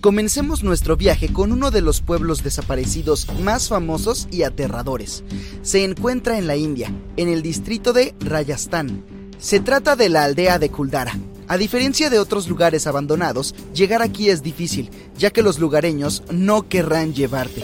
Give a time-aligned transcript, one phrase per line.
[0.00, 5.22] Comencemos nuestro viaje con uno de los pueblos desaparecidos más famosos y aterradores.
[5.62, 9.04] Se encuentra en la India, en el distrito de Rajasthan.
[9.38, 11.18] Se trata de la aldea de Kuldara.
[11.48, 16.68] A diferencia de otros lugares abandonados, llegar aquí es difícil, ya que los lugareños no
[16.68, 17.62] querrán llevarte.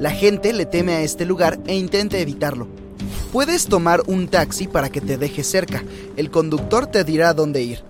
[0.00, 2.68] La gente le teme a este lugar e intenta evitarlo.
[3.32, 5.84] Puedes tomar un taxi para que te deje cerca.
[6.16, 7.84] El conductor te dirá dónde ir.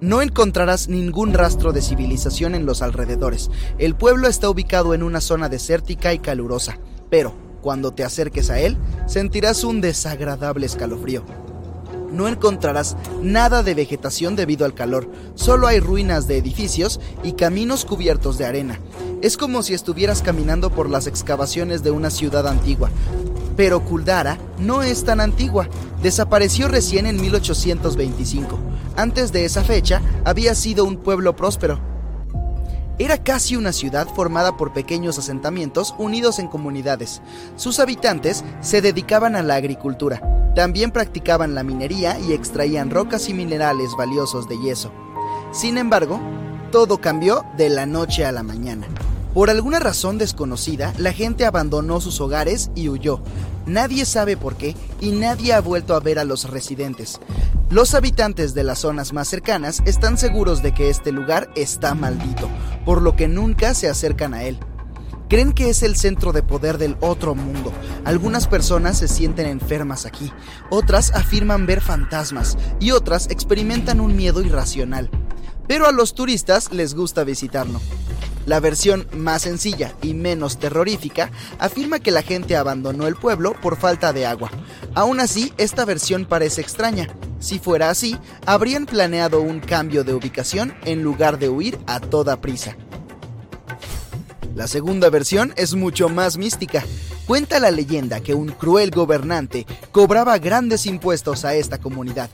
[0.00, 3.50] No encontrarás ningún rastro de civilización en los alrededores.
[3.78, 8.60] El pueblo está ubicado en una zona desértica y calurosa, pero cuando te acerques a
[8.60, 11.24] él, sentirás un desagradable escalofrío.
[12.16, 17.84] No encontrarás nada de vegetación debido al calor, solo hay ruinas de edificios y caminos
[17.84, 18.80] cubiertos de arena.
[19.20, 22.88] Es como si estuvieras caminando por las excavaciones de una ciudad antigua.
[23.54, 25.68] Pero Kuldara no es tan antigua,
[26.02, 28.58] desapareció recién en 1825.
[28.96, 31.78] Antes de esa fecha había sido un pueblo próspero.
[32.98, 37.20] Era casi una ciudad formada por pequeños asentamientos unidos en comunidades.
[37.56, 40.35] Sus habitantes se dedicaban a la agricultura.
[40.56, 44.90] También practicaban la minería y extraían rocas y minerales valiosos de yeso.
[45.52, 46.18] Sin embargo,
[46.72, 48.86] todo cambió de la noche a la mañana.
[49.34, 53.20] Por alguna razón desconocida, la gente abandonó sus hogares y huyó.
[53.66, 57.20] Nadie sabe por qué y nadie ha vuelto a ver a los residentes.
[57.68, 62.48] Los habitantes de las zonas más cercanas están seguros de que este lugar está maldito,
[62.86, 64.58] por lo que nunca se acercan a él.
[65.28, 67.72] Creen que es el centro de poder del otro mundo.
[68.04, 70.32] Algunas personas se sienten enfermas aquí,
[70.70, 75.10] otras afirman ver fantasmas y otras experimentan un miedo irracional.
[75.66, 77.80] Pero a los turistas les gusta visitarlo.
[78.46, 83.76] La versión más sencilla y menos terrorífica afirma que la gente abandonó el pueblo por
[83.76, 84.52] falta de agua.
[84.94, 87.08] Aún así, esta versión parece extraña.
[87.40, 88.16] Si fuera así,
[88.46, 92.76] habrían planeado un cambio de ubicación en lugar de huir a toda prisa.
[94.56, 96.84] La segunda versión es mucho más mística.
[97.26, 102.30] Cuenta la leyenda que un cruel gobernante cobraba grandes impuestos a esta comunidad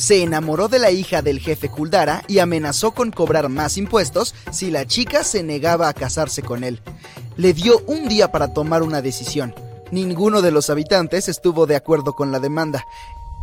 [0.00, 4.70] se enamoró de la hija del jefe Kuldara y amenazó con cobrar más impuestos si
[4.70, 6.80] la chica se negaba a casarse con él.
[7.36, 9.54] Le dio un día para tomar una decisión.
[9.90, 12.84] Ninguno de los habitantes estuvo de acuerdo con la demanda.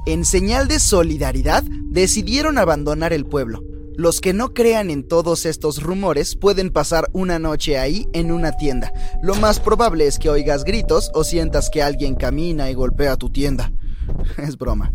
[0.06, 3.62] En señal de solidaridad, decidieron abandonar el pueblo.
[3.98, 8.52] Los que no crean en todos estos rumores pueden pasar una noche ahí en una
[8.52, 8.94] tienda.
[9.24, 13.32] Lo más probable es que oigas gritos o sientas que alguien camina y golpea tu
[13.32, 13.72] tienda.
[14.38, 14.94] Es broma.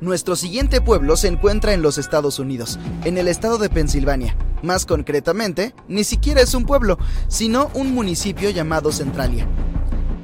[0.00, 4.36] Nuestro siguiente pueblo se encuentra en los Estados Unidos, en el estado de Pensilvania.
[4.62, 9.48] Más concretamente, ni siquiera es un pueblo, sino un municipio llamado Centralia.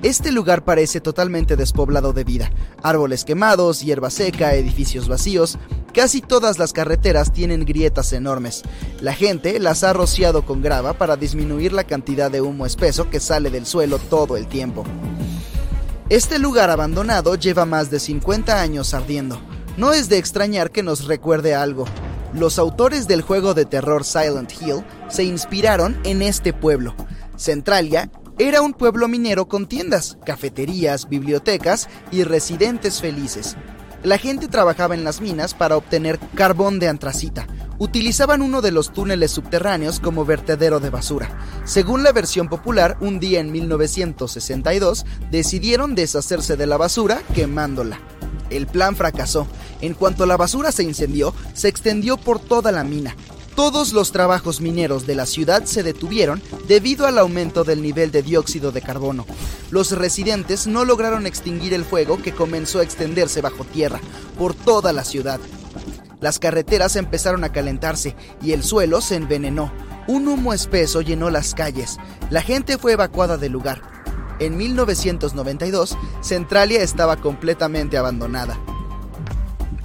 [0.03, 2.53] Este lugar parece totalmente despoblado de vida.
[2.83, 5.59] Árboles quemados, hierba seca, edificios vacíos.
[5.97, 8.65] Casi todas las carreteras tienen grietas enormes.
[9.01, 13.19] La gente las ha rociado con grava para disminuir la cantidad de humo espeso que
[13.19, 14.85] sale del suelo todo el tiempo.
[16.11, 19.41] Este lugar abandonado lleva más de 50 años ardiendo.
[19.79, 21.87] No es de extrañar que nos recuerde algo.
[22.35, 26.95] Los autores del juego de terror Silent Hill se inspiraron en este pueblo.
[27.37, 33.57] Centralia era un pueblo minero con tiendas, cafeterías, bibliotecas y residentes felices.
[34.07, 37.49] La gente trabajaba en las minas para obtener carbón de antracita.
[37.81, 41.29] Utilizaban uno de los túneles subterráneos como vertedero de basura.
[41.65, 47.99] Según la versión popular, un día en 1962 decidieron deshacerse de la basura quemándola.
[48.49, 49.49] El plan fracasó.
[49.81, 53.17] En cuanto la basura se incendió, se extendió por toda la mina.
[53.57, 58.23] Todos los trabajos mineros de la ciudad se detuvieron debido al aumento del nivel de
[58.23, 59.25] dióxido de carbono.
[59.71, 63.99] Los residentes no lograron extinguir el fuego que comenzó a extenderse bajo tierra
[64.39, 65.41] por toda la ciudad.
[66.21, 69.73] Las carreteras empezaron a calentarse y el suelo se envenenó.
[70.07, 71.97] Un humo espeso llenó las calles.
[72.29, 73.81] La gente fue evacuada del lugar.
[74.39, 78.59] En 1992, Centralia estaba completamente abandonada.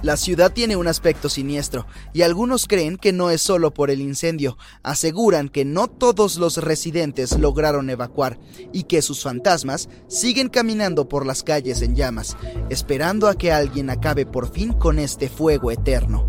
[0.02, 4.00] La ciudad tiene un aspecto siniestro, y algunos creen que no es solo por el
[4.00, 4.58] incendio.
[4.82, 8.40] Aseguran que no todos los residentes lograron evacuar
[8.72, 12.36] y que sus fantasmas siguen caminando por las calles en llamas,
[12.68, 16.26] esperando a que alguien acabe por fin con este fuego eterno.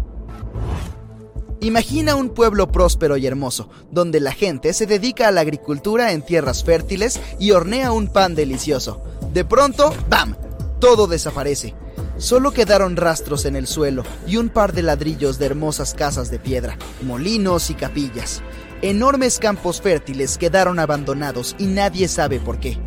[1.60, 6.22] Imagina un pueblo próspero y hermoso, donde la gente se dedica a la agricultura en
[6.22, 9.02] tierras fértiles y hornea un pan delicioso.
[9.34, 10.36] De pronto, ¡bam!
[10.80, 11.74] Todo desaparece.
[12.18, 16.38] Solo quedaron rastros en el suelo y un par de ladrillos de hermosas casas de
[16.38, 18.44] piedra, molinos y capillas.
[18.83, 22.77] Enormes campos fértiles quedaron abandonados y nadie sabe por qué.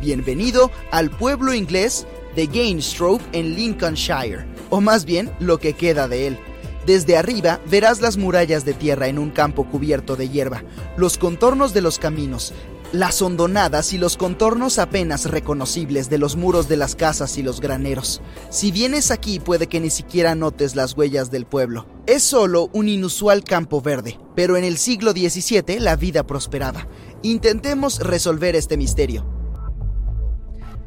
[0.00, 2.06] Bienvenido al pueblo inglés
[2.36, 6.38] de Gainstrope en Lincolnshire, o más bien lo que queda de él.
[6.86, 10.62] Desde arriba verás las murallas de tierra en un campo cubierto de hierba,
[10.96, 12.54] los contornos de los caminos,
[12.98, 17.60] las hondonadas y los contornos apenas reconocibles de los muros de las casas y los
[17.60, 18.22] graneros.
[18.50, 21.86] Si vienes aquí puede que ni siquiera notes las huellas del pueblo.
[22.06, 26.88] Es solo un inusual campo verde, pero en el siglo XVII la vida prosperaba.
[27.22, 29.26] Intentemos resolver este misterio.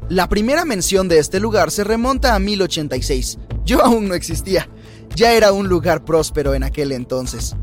[0.08, 3.38] La primera mención de este lugar se remonta a 1086.
[3.64, 4.68] Yo aún no existía
[5.14, 7.56] ya era un lugar próspero en aquel entonces.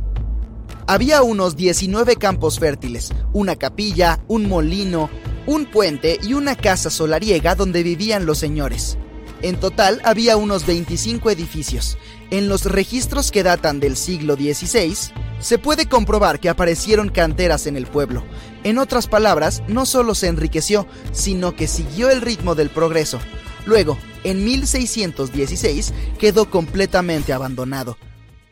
[0.90, 5.10] Había unos 19 campos fértiles, una capilla, un molino,
[5.46, 8.98] un puente y una casa solariega donde vivían los señores.
[9.42, 11.98] En total había unos 25 edificios.
[12.32, 14.96] En los registros que datan del siglo XVI,
[15.42, 18.24] se puede comprobar que aparecieron canteras en el pueblo.
[18.64, 23.20] En otras palabras, no solo se enriqueció, sino que siguió el ritmo del progreso.
[23.66, 27.98] Luego, en 1616, quedó completamente abandonado.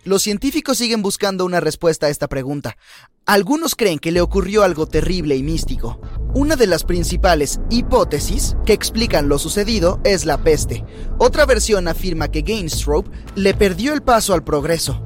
[0.06, 2.78] Los científicos siguen buscando una respuesta a esta pregunta.
[3.26, 6.00] Algunos creen que le ocurrió algo terrible y místico.
[6.36, 10.86] Una de las principales hipótesis que explican lo sucedido es la peste.
[11.18, 15.02] Otra versión afirma que Gainstrope le perdió el paso al progreso.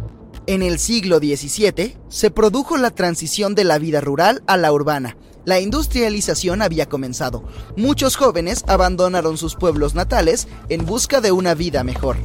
[0.47, 5.15] En el siglo XVII se produjo la transición de la vida rural a la urbana,
[5.45, 7.45] la industrialización había comenzado.
[7.77, 12.17] Muchos jóvenes abandonaron sus pueblos natales en busca de una vida mejor.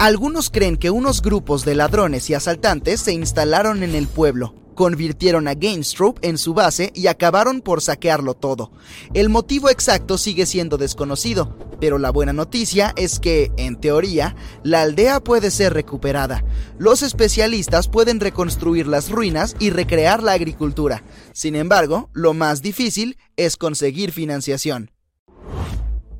[0.00, 5.46] Algunos creen que unos grupos de ladrones y asaltantes se instalaron en el pueblo, convirtieron
[5.46, 8.72] a Gainstrope en su base y acabaron por saquearlo todo.
[9.12, 14.80] El motivo exacto sigue siendo desconocido, pero la buena noticia es que, en teoría, la
[14.80, 16.46] aldea puede ser recuperada.
[16.78, 21.04] Los especialistas pueden reconstruir las ruinas y recrear la agricultura.
[21.34, 24.92] Sin embargo, lo más difícil es conseguir financiación.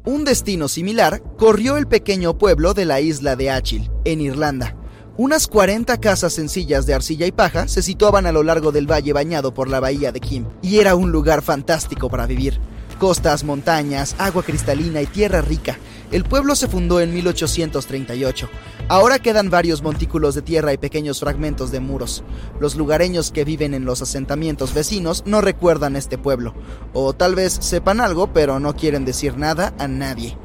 [0.06, 4.74] Un destino similar corrió el pequeño pueblo de la isla de Achil, en Irlanda.
[5.18, 9.12] Unas 40 casas sencillas de arcilla y paja se situaban a lo largo del valle
[9.12, 12.58] bañado por la bahía de Kim, y era un lugar fantástico para vivir.
[12.98, 15.78] Costas, montañas, agua cristalina y tierra rica.
[16.12, 18.48] El pueblo se fundó en 1838.
[18.88, 22.24] Ahora quedan varios montículos de tierra y pequeños fragmentos de muros.
[22.58, 26.54] Los lugareños que viven en los asentamientos vecinos no recuerdan este pueblo,
[26.92, 30.36] o tal vez sepan algo pero no quieren decir nada a nadie.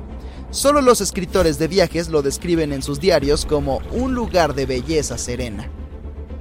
[0.52, 5.18] Solo los escritores de viajes lo describen en sus diarios como un lugar de belleza
[5.18, 5.68] serena.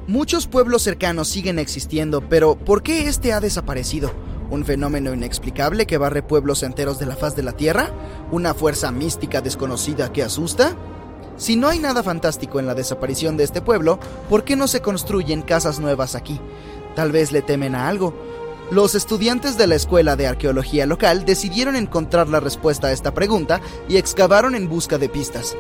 [0.07, 4.13] Muchos pueblos cercanos siguen existiendo, pero ¿por qué este ha desaparecido?
[4.51, 7.91] ¿Un fenómeno inexplicable que barre pueblos enteros de la faz de la Tierra?
[8.31, 10.77] ¿Una fuerza mística desconocida que asusta?
[11.37, 13.99] Si no hay nada fantástico en la desaparición de este pueblo,
[14.29, 16.41] ¿por qué no se construyen casas nuevas aquí?
[16.95, 18.15] Tal vez le temen a algo,
[18.71, 23.61] los estudiantes de la Escuela de Arqueología local decidieron encontrar la respuesta a esta pregunta
[23.89, 25.55] y excavaron en busca de pistas.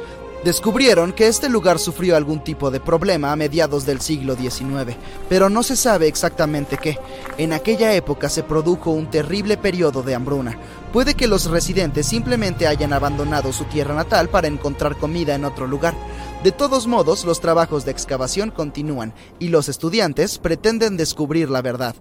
[0.44, 4.94] Descubrieron que este lugar sufrió algún tipo de problema a mediados del siglo XIX,
[5.26, 6.98] pero no se sabe exactamente qué.
[7.38, 10.58] En aquella época se produjo un terrible periodo de hambruna.
[10.92, 15.66] Puede que los residentes simplemente hayan abandonado su tierra natal para encontrar comida en otro
[15.66, 15.94] lugar.
[16.42, 21.96] De todos modos, los trabajos de excavación continúan y los estudiantes pretenden descubrir la verdad.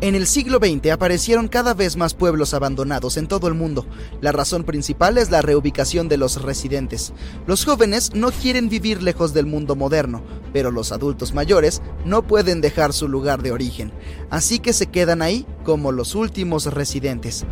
[0.00, 3.84] En el siglo XX aparecieron cada vez más pueblos abandonados en todo el mundo.
[4.20, 7.12] La razón principal es la reubicación de los residentes.
[7.48, 12.60] Los jóvenes no quieren vivir lejos del mundo moderno, pero los adultos mayores no pueden
[12.60, 13.92] dejar su lugar de origen,
[14.30, 17.44] así que se quedan ahí como los últimos residentes.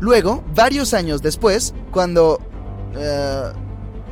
[0.00, 2.40] Luego, varios años después, cuando...
[2.96, 3.52] Eh,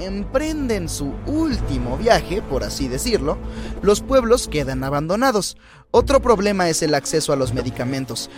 [0.01, 3.39] emprenden su último viaje, por así decirlo,
[3.83, 5.57] los pueblos quedan abandonados.
[5.91, 8.31] Otro problema es el acceso a los medicamentos.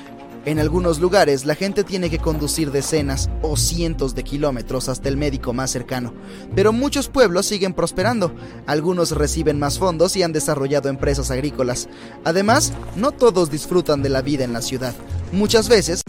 [0.47, 5.19] En algunos lugares la gente tiene que conducir decenas o cientos de kilómetros hasta el
[5.19, 6.15] médico más cercano,
[6.55, 8.35] pero muchos pueblos siguen prosperando.
[8.67, 11.91] Algunos reciben más fondos y han desarrollado empresas agrícolas.
[12.25, 14.95] Además, no todos disfrutan de la vida en la ciudad.
[15.31, 16.03] Muchas veces,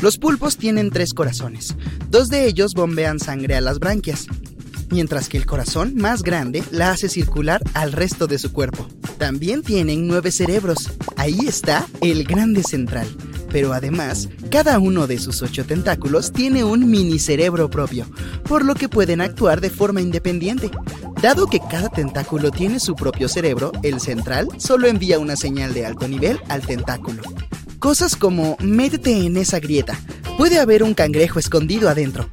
[0.00, 1.76] los pulpos tienen tres corazones.
[2.08, 4.26] Dos de ellos bombean sangre a las branquias
[4.90, 8.88] mientras que el corazón más grande la hace circular al resto de su cuerpo.
[9.18, 10.90] También tienen nueve cerebros.
[11.16, 13.06] Ahí está el grande central.
[13.50, 18.04] Pero además, cada uno de sus ocho tentáculos tiene un mini cerebro propio,
[18.48, 20.70] por lo que pueden actuar de forma independiente.
[21.22, 25.86] Dado que cada tentáculo tiene su propio cerebro, el central solo envía una señal de
[25.86, 27.22] alto nivel al tentáculo.
[27.78, 29.98] Cosas como métete en esa grieta,
[30.36, 32.28] puede haber un cangrejo escondido adentro.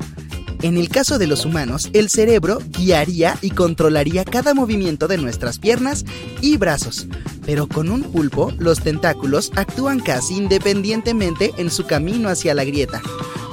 [0.61, 5.57] En el caso de los humanos, el cerebro guiaría y controlaría cada movimiento de nuestras
[5.57, 6.05] piernas
[6.39, 7.07] y brazos,
[7.45, 13.01] pero con un pulpo los tentáculos actúan casi independientemente en su camino hacia la grieta.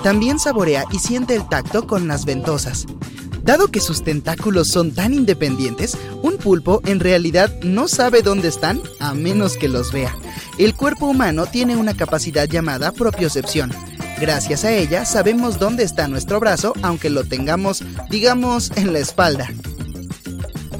[0.03, 2.85] También saborea y siente el tacto con las ventosas.
[3.43, 8.83] Dado que sus tentáculos son tan independientes, un pulpo en realidad no sabe dónde están
[9.01, 10.15] a menos que los vea.
[10.59, 13.73] El cuerpo humano tiene una capacidad llamada propiocepción.
[14.21, 19.49] Gracias a ella sabemos dónde está nuestro brazo aunque lo tengamos, digamos, en la espalda.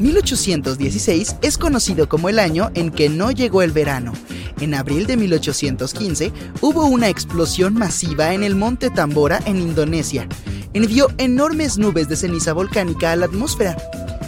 [0.01, 4.13] 1816 es conocido como el año en que no llegó el verano.
[4.61, 10.27] En abril de 1815 hubo una explosión masiva en el monte Tambora en Indonesia.
[10.75, 13.77] Envió enormes nubes de ceniza volcánica a la atmósfera.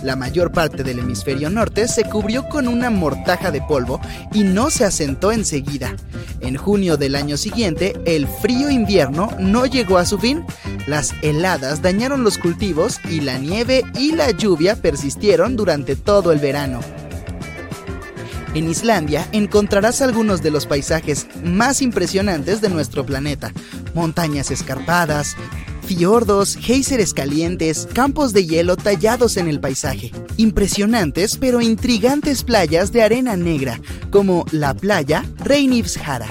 [0.02, 4.00] La mayor parte del hemisferio norte se cubrió con una mortaja de polvo
[4.32, 5.94] y no se asentó enseguida.
[6.40, 10.44] En junio del año siguiente, el frío invierno no llegó a su fin.
[10.86, 16.38] Las heladas dañaron los cultivos y la nieve y la lluvia persistieron durante todo el
[16.38, 16.80] verano.
[18.54, 23.52] En Islandia encontrarás algunos de los paisajes más impresionantes de nuestro planeta.
[23.94, 25.36] Montañas escarpadas,
[25.90, 30.12] fiordos, géiseres calientes, campos de hielo tallados en el paisaje.
[30.36, 33.80] Impresionantes pero intrigantes playas de arena negra,
[34.12, 36.28] como la playa Reinivshara.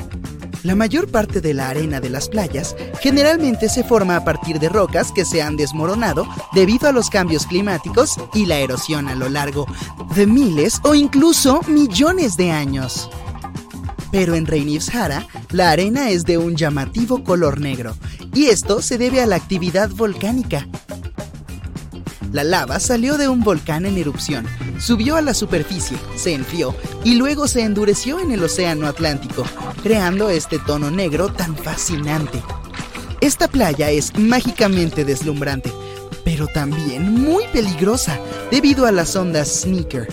[0.64, 4.70] La mayor parte de la arena de las playas generalmente se forma a partir de
[4.70, 9.28] rocas que se han desmoronado debido a los cambios climáticos y la erosión a lo
[9.28, 9.68] largo
[10.16, 13.10] de miles o incluso millones de años.
[14.12, 17.96] Pero en Reinivshara, la arena es de un llamativo color negro,
[18.34, 20.68] y esto se debe a la actividad volcánica.
[22.32, 24.46] La lava salió de un volcán en erupción,
[24.80, 29.44] subió a la superficie, se enfrió y luego se endureció en el Océano Atlántico,
[29.82, 32.40] creando este tono negro tan fascinante.
[33.20, 35.72] Esta playa es mágicamente deslumbrante,
[36.24, 38.20] pero también muy peligrosa
[38.52, 40.08] debido a las ondas sneaker.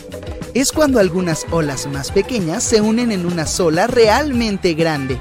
[0.57, 5.21] Es cuando algunas olas más pequeñas se unen en una sola realmente grande.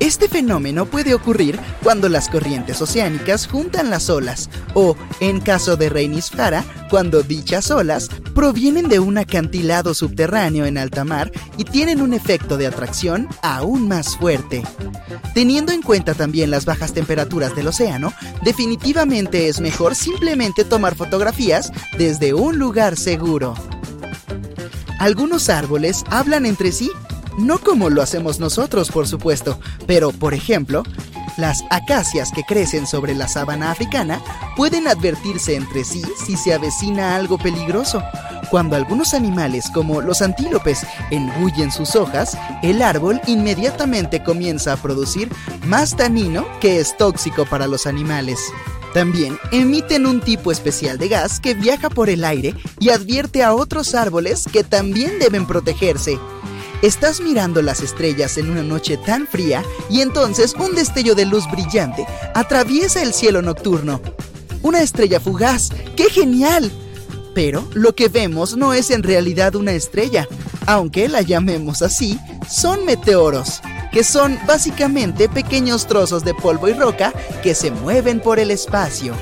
[0.00, 5.90] Este fenómeno puede ocurrir cuando las corrientes oceánicas juntan las olas o, en caso de
[5.90, 12.12] Reinisfara, cuando dichas olas provienen de un acantilado subterráneo en alta mar y tienen un
[12.12, 14.64] efecto de atracción aún más fuerte.
[15.34, 18.12] Teniendo en cuenta también las bajas temperaturas del océano,
[18.42, 23.54] definitivamente es mejor simplemente tomar fotografías desde un lugar seguro.
[24.98, 26.90] Algunos árboles hablan entre sí
[27.38, 30.84] no como lo hacemos nosotros, por supuesto, pero, por ejemplo,
[31.36, 34.20] las acacias que crecen sobre la sabana africana
[34.56, 38.02] pueden advertirse entre sí si se avecina algo peligroso.
[38.50, 45.28] Cuando algunos animales, como los antílopes, engullen sus hojas, el árbol inmediatamente comienza a producir
[45.66, 48.38] más tanino que es tóxico para los animales.
[48.94, 53.52] También emiten un tipo especial de gas que viaja por el aire y advierte a
[53.52, 56.16] otros árboles que también deben protegerse.
[56.80, 61.44] Estás mirando las estrellas en una noche tan fría y entonces un destello de luz
[61.50, 64.00] brillante atraviesa el cielo nocturno.
[64.62, 65.70] Una estrella fugaz.
[65.96, 66.70] ¡Qué genial!
[67.34, 70.28] Pero lo que vemos no es en realidad una estrella,
[70.66, 73.60] aunque la llamemos así, son meteoros,
[73.92, 77.12] que son básicamente pequeños trozos de polvo y roca
[77.42, 79.14] que se mueven por el espacio.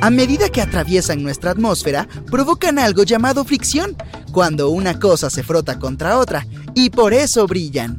[0.00, 3.96] A medida que atraviesan nuestra atmósfera, provocan algo llamado fricción,
[4.30, 7.98] cuando una cosa se frota contra otra, y por eso brillan.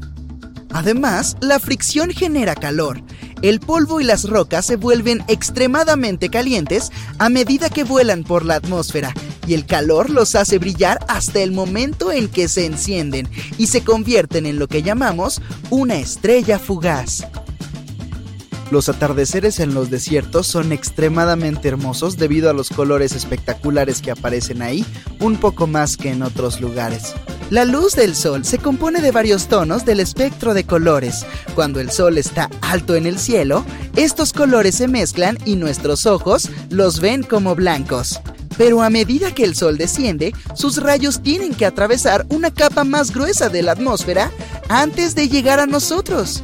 [0.72, 3.02] Además, la fricción genera calor.
[3.42, 8.56] El polvo y las rocas se vuelven extremadamente calientes a medida que vuelan por la
[8.56, 9.14] atmósfera
[9.50, 13.28] y el calor los hace brillar hasta el momento en que se encienden
[13.58, 15.42] y se convierten en lo que llamamos
[15.72, 17.26] una estrella fugaz.
[18.70, 24.62] Los atardeceres en los desiertos son extremadamente hermosos debido a los colores espectaculares que aparecen
[24.62, 24.86] ahí,
[25.20, 27.16] un poco más que en otros lugares.
[27.50, 31.26] La luz del sol se compone de varios tonos del espectro de colores.
[31.56, 33.66] Cuando el sol está alto en el cielo,
[33.96, 38.22] estos colores se mezclan y nuestros ojos los ven como blancos.
[38.60, 43.14] Pero a medida que el sol desciende, sus rayos tienen que atravesar una capa más
[43.14, 44.32] gruesa de la atmósfera
[44.68, 46.44] antes de llegar a nosotros.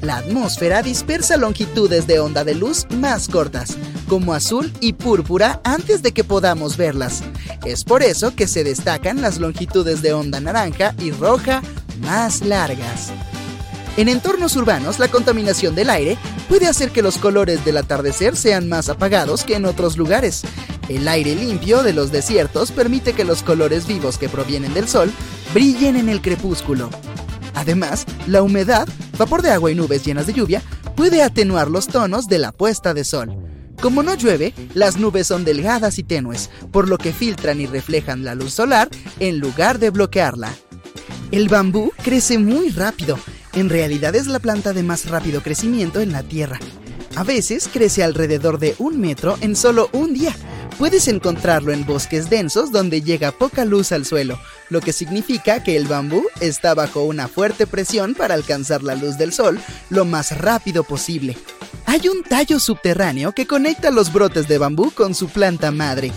[0.00, 3.76] La atmósfera dispersa longitudes de onda de luz más cortas,
[4.08, 7.22] como azul y púrpura antes de que podamos verlas.
[7.64, 11.62] Es por eso que se destacan las longitudes de onda naranja y roja
[12.00, 13.12] más largas.
[13.96, 16.16] En entornos urbanos, la contaminación del aire
[16.48, 20.42] puede hacer que los colores del atardecer sean más apagados que en otros lugares.
[20.88, 25.12] El aire limpio de los desiertos permite que los colores vivos que provienen del sol
[25.54, 26.90] brillen en el crepúsculo.
[27.54, 30.62] Además, la humedad, vapor de agua y nubes llenas de lluvia,
[30.96, 33.36] puede atenuar los tonos de la puesta de sol.
[33.80, 38.24] Como no llueve, las nubes son delgadas y tenues, por lo que filtran y reflejan
[38.24, 40.52] la luz solar en lugar de bloquearla.
[41.32, 43.18] El bambú crece muy rápido.
[43.54, 46.60] En realidad es la planta de más rápido crecimiento en la Tierra.
[47.14, 50.34] A veces crece alrededor de un metro en solo un día.
[50.78, 54.40] Puedes encontrarlo en bosques densos donde llega poca luz al suelo,
[54.70, 59.18] lo que significa que el bambú está bajo una fuerte presión para alcanzar la luz
[59.18, 61.36] del sol lo más rápido posible.
[61.84, 66.12] Hay un tallo subterráneo que conecta los brotes de bambú con su planta madre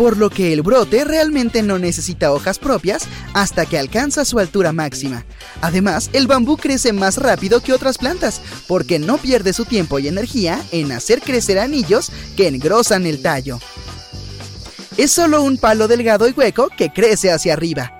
[0.00, 3.02] por lo que el brote realmente no necesita hojas propias
[3.34, 5.26] hasta que alcanza su altura máxima.
[5.60, 10.08] Además, el bambú crece más rápido que otras plantas, porque no pierde su tiempo y
[10.08, 13.60] energía en hacer crecer anillos que engrosan el tallo.
[14.96, 17.99] Es solo un palo delgado y hueco que crece hacia arriba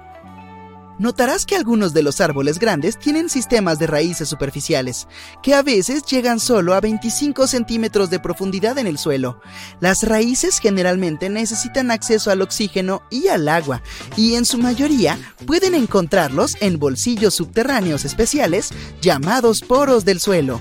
[1.00, 5.09] notarás que algunos de los árboles grandes tienen sistemas de raíces superficiales,
[5.42, 9.40] que a veces llegan solo a 25 centímetros de profundidad en el suelo.
[9.80, 13.83] Las raíces generalmente necesitan acceso al oxígeno y al agua,
[14.16, 20.61] y en su mayoría pueden encontrarlos en bolsillos subterráneos especiales llamados poros del suelo.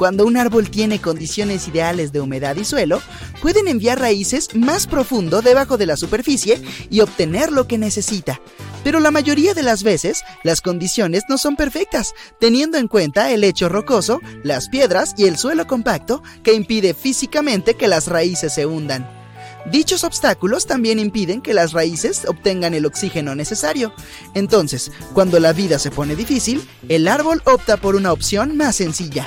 [0.00, 3.02] Cuando un árbol tiene condiciones ideales de humedad y suelo,
[3.42, 8.40] pueden enviar raíces más profundo debajo de la superficie y obtener lo que necesita.
[8.82, 13.42] Pero la mayoría de las veces, las condiciones no son perfectas, teniendo en cuenta el
[13.42, 18.64] lecho rocoso, las piedras y el suelo compacto que impide físicamente que las raíces se
[18.64, 19.06] hundan.
[19.70, 23.92] Dichos obstáculos también impiden que las raíces obtengan el oxígeno necesario.
[24.32, 29.26] Entonces, cuando la vida se pone difícil, el árbol opta por una opción más sencilla,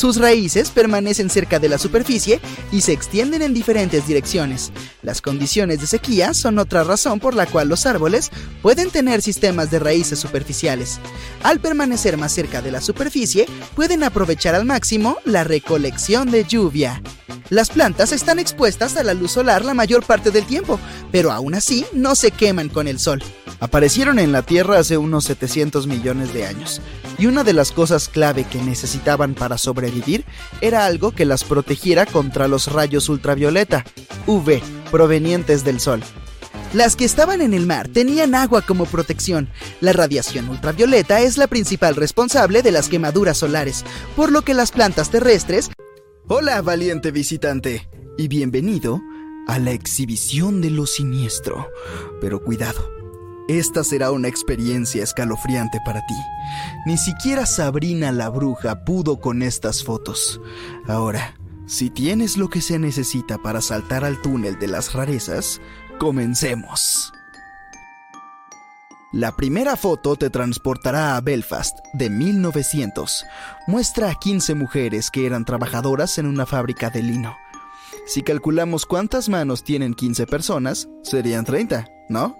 [0.00, 2.40] sus raíces permanecen cerca de la superficie
[2.72, 4.72] y se extienden en diferentes direcciones.
[5.02, 8.30] Las condiciones de sequía son otra razón por la cual los árboles
[8.62, 10.98] pueden tener sistemas de raíces superficiales.
[11.42, 13.44] Al permanecer más cerca de la superficie,
[13.76, 17.02] pueden aprovechar al máximo la recolección de lluvia.
[17.50, 20.80] Las plantas están expuestas a la luz solar la mayor parte del tiempo,
[21.12, 23.22] pero aún así no se queman con el sol.
[23.60, 26.80] Aparecieron en la Tierra hace unos 700 millones de años
[27.18, 29.89] y una de las cosas clave que necesitaban para sobrevivir
[30.60, 33.84] era algo que las protegiera contra los rayos ultravioleta,
[34.26, 36.02] UV, provenientes del Sol.
[36.72, 39.48] Las que estaban en el mar tenían agua como protección.
[39.80, 44.70] La radiación ultravioleta es la principal responsable de las quemaduras solares, por lo que las
[44.70, 45.70] plantas terrestres...
[46.28, 49.00] Hola, valiente visitante, y bienvenido
[49.48, 51.68] a la exhibición de lo siniestro.
[52.20, 52.99] Pero cuidado
[53.58, 56.16] esta será una experiencia escalofriante para ti.
[56.86, 60.40] Ni siquiera Sabrina la bruja pudo con estas fotos.
[60.86, 61.34] Ahora,
[61.66, 65.60] si tienes lo que se necesita para saltar al túnel de las rarezas,
[65.98, 67.12] comencemos.
[69.12, 73.24] La primera foto te transportará a Belfast, de 1900.
[73.66, 77.36] Muestra a 15 mujeres que eran trabajadoras en una fábrica de lino.
[78.06, 82.36] Si calculamos cuántas manos tienen 15 personas, serían 30, ¿no?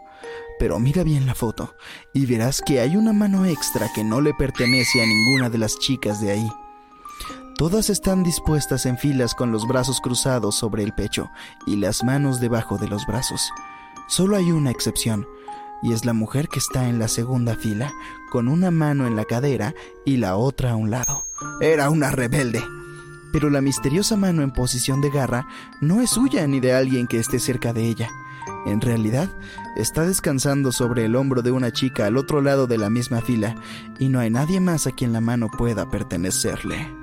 [0.60, 1.74] Pero mira bien la foto
[2.12, 5.78] y verás que hay una mano extra que no le pertenece a ninguna de las
[5.78, 6.52] chicas de ahí.
[7.56, 11.30] Todas están dispuestas en filas con los brazos cruzados sobre el pecho
[11.66, 13.50] y las manos debajo de los brazos.
[14.06, 15.26] Solo hay una excepción,
[15.82, 17.90] y es la mujer que está en la segunda fila,
[18.30, 21.24] con una mano en la cadera y la otra a un lado.
[21.62, 22.62] Era una rebelde.
[23.32, 25.46] Pero la misteriosa mano en posición de garra
[25.80, 28.10] no es suya ni de alguien que esté cerca de ella.
[28.66, 29.28] En realidad,
[29.76, 33.54] está descansando sobre el hombro de una chica al otro lado de la misma fila,
[33.98, 37.00] y no hay nadie más a quien la mano pueda pertenecerle.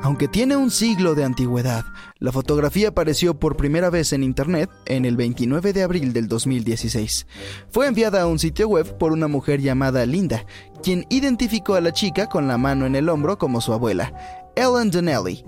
[0.00, 1.84] Aunque tiene un siglo de antigüedad,
[2.20, 7.26] la fotografía apareció por primera vez en Internet en el 29 de abril del 2016.
[7.70, 10.46] Fue enviada a un sitio web por una mujer llamada Linda,
[10.84, 14.12] quien identificó a la chica con la mano en el hombro como su abuela,
[14.54, 15.44] Ellen Donnelly,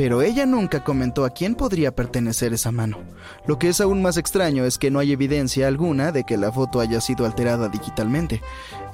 [0.00, 2.96] pero ella nunca comentó a quién podría pertenecer esa mano.
[3.46, 6.50] Lo que es aún más extraño es que no hay evidencia alguna de que la
[6.50, 8.40] foto haya sido alterada digitalmente.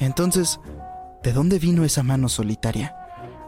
[0.00, 0.58] Entonces,
[1.22, 3.05] ¿de dónde vino esa mano solitaria?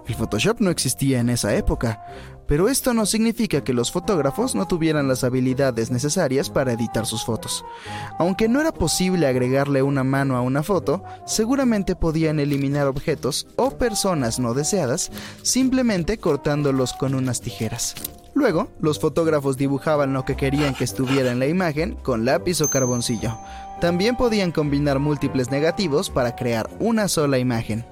[0.09, 2.03] El Photoshop no existía en esa época,
[2.47, 7.27] pero esto no significa que los fotógrafos no tuvieran las habilidades necesarias para editar sus
[7.27, 7.63] fotos.
[8.19, 13.77] Aunque no era posible agregarle una mano a una foto, seguramente podían eliminar objetos o
[13.77, 17.95] personas no deseadas simplemente cortándolos con unas tijeras.
[18.35, 22.69] Luego, los fotógrafos dibujaban lo que querían que estuviera en la imagen con lápiz o
[22.69, 23.37] carboncillo.
[23.83, 27.85] También podían combinar múltiples negativos para crear una sola imagen.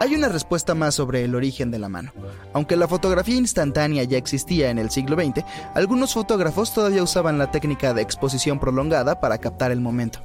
[0.00, 2.12] Hay una respuesta más sobre el origen de la mano.
[2.52, 7.50] Aunque la fotografía instantánea ya existía en el siglo XX, algunos fotógrafos todavía usaban la
[7.50, 10.20] técnica de exposición prolongada para captar el momento.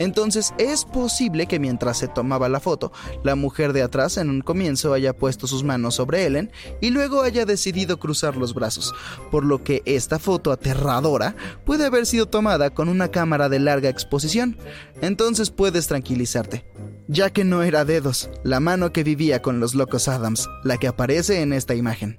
[0.00, 2.90] Entonces es posible que mientras se tomaba la foto,
[3.22, 7.22] la mujer de atrás en un comienzo haya puesto sus manos sobre Ellen y luego
[7.22, 8.94] haya decidido cruzar los brazos,
[9.30, 13.90] por lo que esta foto aterradora puede haber sido tomada con una cámara de larga
[13.90, 14.56] exposición.
[15.02, 16.64] Entonces puedes tranquilizarte,
[17.06, 20.88] ya que no era dedos, la mano que vivía con los locos Adams, la que
[20.88, 22.16] aparece en esta imagen.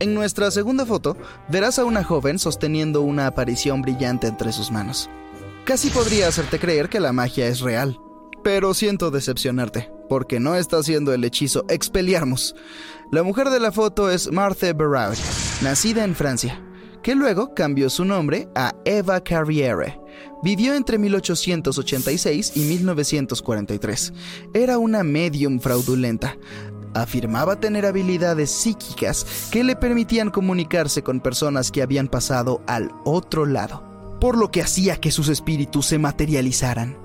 [0.00, 1.16] En nuestra segunda foto,
[1.48, 5.10] verás a una joven sosteniendo una aparición brillante entre sus manos.
[5.64, 7.98] Casi podría hacerte creer que la magia es real,
[8.44, 12.54] pero siento decepcionarte, porque no está haciendo el hechizo Expelliarmus.
[13.10, 15.16] La mujer de la foto es Marthe Beraud,
[15.62, 16.62] nacida en Francia,
[17.02, 20.00] que luego cambió su nombre a Eva Carriere.
[20.42, 24.12] Vivió entre 1886 y 1943.
[24.54, 26.36] Era una medium fraudulenta,
[26.94, 33.46] afirmaba tener habilidades psíquicas que le permitían comunicarse con personas que habían pasado al otro
[33.46, 33.82] lado,
[34.20, 36.96] por lo que hacía que sus espíritus se materializaran.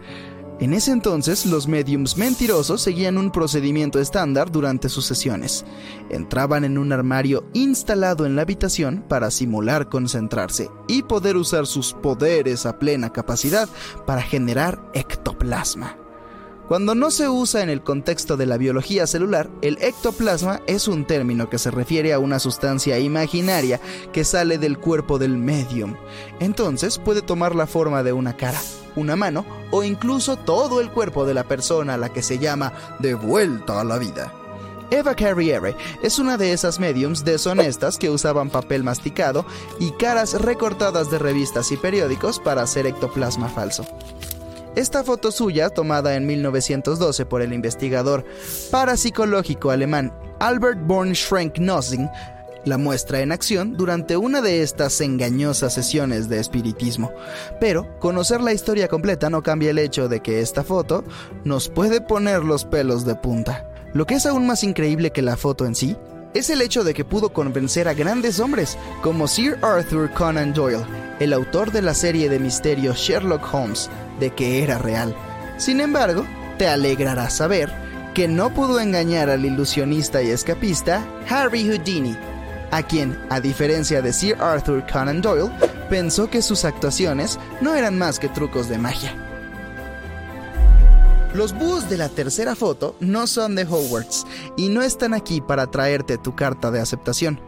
[0.59, 5.65] En ese entonces, los mediums mentirosos seguían un procedimiento estándar durante sus sesiones.
[6.09, 11.93] Entraban en un armario instalado en la habitación para simular concentrarse y poder usar sus
[11.93, 13.67] poderes a plena capacidad
[14.05, 16.02] para generar ectoplasma.
[16.67, 21.04] Cuando no se usa en el contexto de la biología celular, el ectoplasma es un
[21.06, 23.82] término que se refiere a una sustancia imaginaria
[24.13, 25.95] que sale del cuerpo del medium.
[26.39, 28.62] Entonces puede tomar la forma de una cara,
[28.95, 32.71] una mano o incluso todo el cuerpo de la persona a la que se llama
[32.99, 34.34] de vuelta a la vida.
[34.89, 39.45] Eva Carriere es una de esas mediums deshonestas que usaban papel masticado
[39.80, 43.86] y caras recortadas de revistas y periódicos para hacer ectoplasma falso.
[44.75, 48.25] Esta foto suya, tomada en 1912 por el investigador
[48.71, 52.12] parapsicológico alemán Albert born Schrenk-Nossing,
[52.65, 57.12] la muestra en acción durante una de estas engañosas sesiones de espiritismo.
[57.59, 61.03] Pero conocer la historia completa no cambia el hecho de que esta foto
[61.43, 63.69] nos puede poner los pelos de punta.
[63.93, 65.95] Lo que es aún más increíble que la foto en sí
[66.33, 70.83] es el hecho de que pudo convencer a grandes hombres como Sir Arthur Conan Doyle,
[71.19, 75.15] el autor de la serie de misterio Sherlock Holmes, de que era real.
[75.58, 76.26] Sin embargo,
[76.58, 77.71] te alegrará saber
[78.13, 82.15] que no pudo engañar al ilusionista y escapista Harry Houdini,
[82.71, 85.52] a quien, a diferencia de Sir Arthur Conan Doyle,
[85.89, 89.15] pensó que sus actuaciones no eran más que trucos de magia.
[91.34, 95.65] Los búhos de la tercera foto no son de Hogwarts y no están aquí para
[95.65, 97.39] traerte tu carta de aceptación.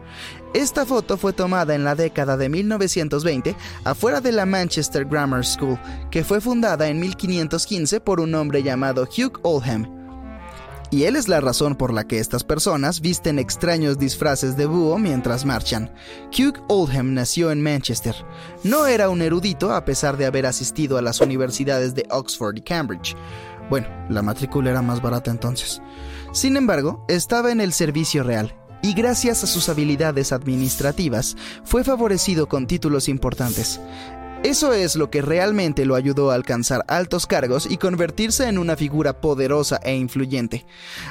[0.54, 5.78] Esta foto fue tomada en la década de 1920 afuera de la Manchester Grammar School,
[6.10, 9.96] que fue fundada en 1515 por un hombre llamado Hugh Oldham.
[10.90, 14.98] Y él es la razón por la que estas personas visten extraños disfraces de búho
[14.98, 15.92] mientras marchan.
[16.30, 18.14] Hugh Oldham nació en Manchester.
[18.62, 22.62] No era un erudito a pesar de haber asistido a las universidades de Oxford y
[22.62, 23.16] Cambridge.
[23.68, 25.82] Bueno, la matrícula era más barata entonces.
[26.32, 28.54] Sin embargo, estaba en el servicio real
[28.86, 33.80] y gracias a sus habilidades administrativas fue favorecido con títulos importantes.
[34.44, 38.76] Eso es lo que realmente lo ayudó a alcanzar altos cargos y convertirse en una
[38.76, 40.66] figura poderosa e influyente.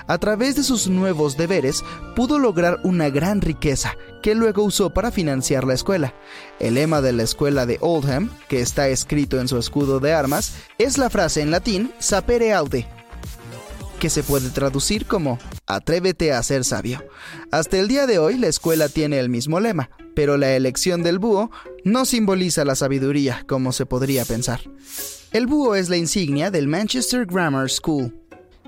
[0.07, 1.83] A través de sus nuevos deberes,
[2.15, 6.13] pudo lograr una gran riqueza que luego usó para financiar la escuela.
[6.61, 10.53] El lema de la escuela de Oldham, que está escrito en su escudo de armas,
[10.77, 12.88] es la frase en latín sapere aude,
[13.99, 17.04] que se puede traducir como Atrévete a ser sabio.
[17.51, 21.17] Hasta el día de hoy la escuela tiene el mismo lema, pero la elección del
[21.17, 21.49] búho
[21.84, 24.62] no simboliza la sabiduría como se podría pensar.
[25.32, 28.15] El búho es la insignia del Manchester Grammar School.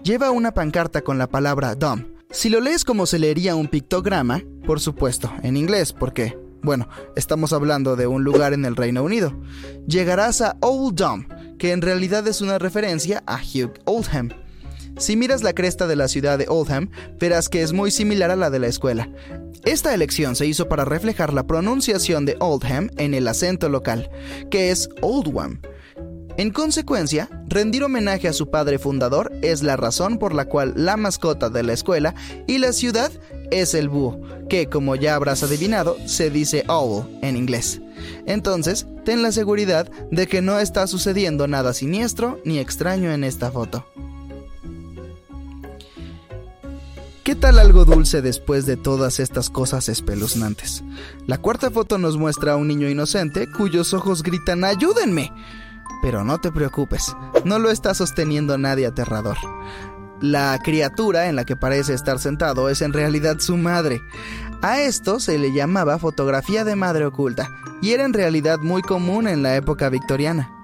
[0.03, 2.05] Lleva una pancarta con la palabra dumb.
[2.31, 7.53] Si lo lees como se leería un pictograma, por supuesto, en inglés, porque, bueno, estamos
[7.53, 9.39] hablando de un lugar en el Reino Unido,
[9.87, 14.29] llegarás a Old Dumb, que en realidad es una referencia a Hugh Oldham
[14.97, 18.35] si miras la cresta de la ciudad de Oldham, verás que es muy similar a
[18.35, 19.09] la de la escuela.
[19.65, 24.09] Esta elección se hizo para reflejar la pronunciación de Oldham en el acento local,
[24.49, 25.61] que es Oldham.
[26.37, 30.95] En consecuencia, rendir homenaje a su padre fundador es la razón por la cual la
[30.95, 32.13] mascota de la escuela
[32.45, 33.11] y la ciudad
[33.49, 37.81] es el búho, que como ya habrás adivinado, se dice owl en inglés.
[38.27, 43.51] Entonces, ten la seguridad de que no está sucediendo nada siniestro ni extraño en esta
[43.51, 43.85] foto.
[47.27, 50.81] ¿Qué tal algo dulce después de todas estas cosas espeluznantes?
[51.25, 55.33] La cuarta foto nos muestra a un niño inocente cuyos ojos gritan ¡Ayúdenme!
[56.01, 57.13] Pero no te preocupes,
[57.43, 59.35] no lo está sosteniendo nadie aterrador.
[60.21, 64.01] La criatura en la que parece estar sentado es en realidad su madre.
[64.61, 69.27] A esto se le llamaba fotografía de madre oculta y era en realidad muy común
[69.27, 70.56] en la época victoriana.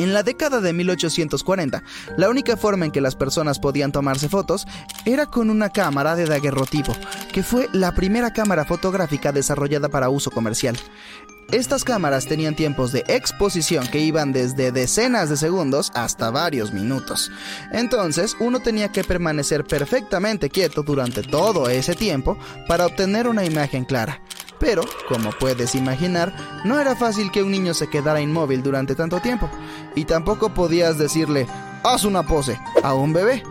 [0.00, 1.82] En la década de 1840,
[2.16, 4.66] la única forma en que las personas podían tomarse fotos
[5.04, 6.96] era con una cámara de daguerrotipo,
[7.34, 10.78] que fue la primera cámara fotográfica desarrollada para uso comercial.
[11.52, 17.30] Estas cámaras tenían tiempos de exposición que iban desde decenas de segundos hasta varios minutos.
[17.70, 23.84] Entonces, uno tenía que permanecer perfectamente quieto durante todo ese tiempo para obtener una imagen
[23.84, 24.22] clara.
[24.60, 26.32] Pero, como puedes imaginar,
[26.64, 29.48] no era fácil que un niño se quedara inmóvil durante tanto tiempo,
[29.96, 31.48] y tampoco podías decirle,
[31.82, 33.42] haz una pose, a un bebé.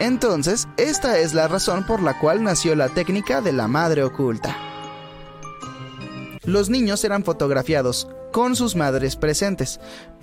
[0.00, 4.56] Entonces, esta es la razón por la cual nació la técnica de la madre oculta.
[6.42, 9.78] Los niños eran fotografiados con sus madres presentes,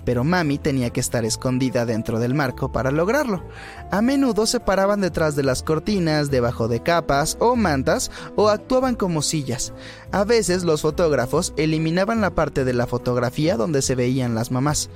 [0.08, 3.44] pero mami tenía que estar escondida dentro del marco para lograrlo.
[3.90, 8.94] A menudo se paraban detrás de las cortinas, debajo de capas o mantas o actuaban
[8.94, 9.74] como sillas.
[10.10, 14.88] A veces los fotógrafos eliminaban la parte de la fotografía donde se veían las mamás.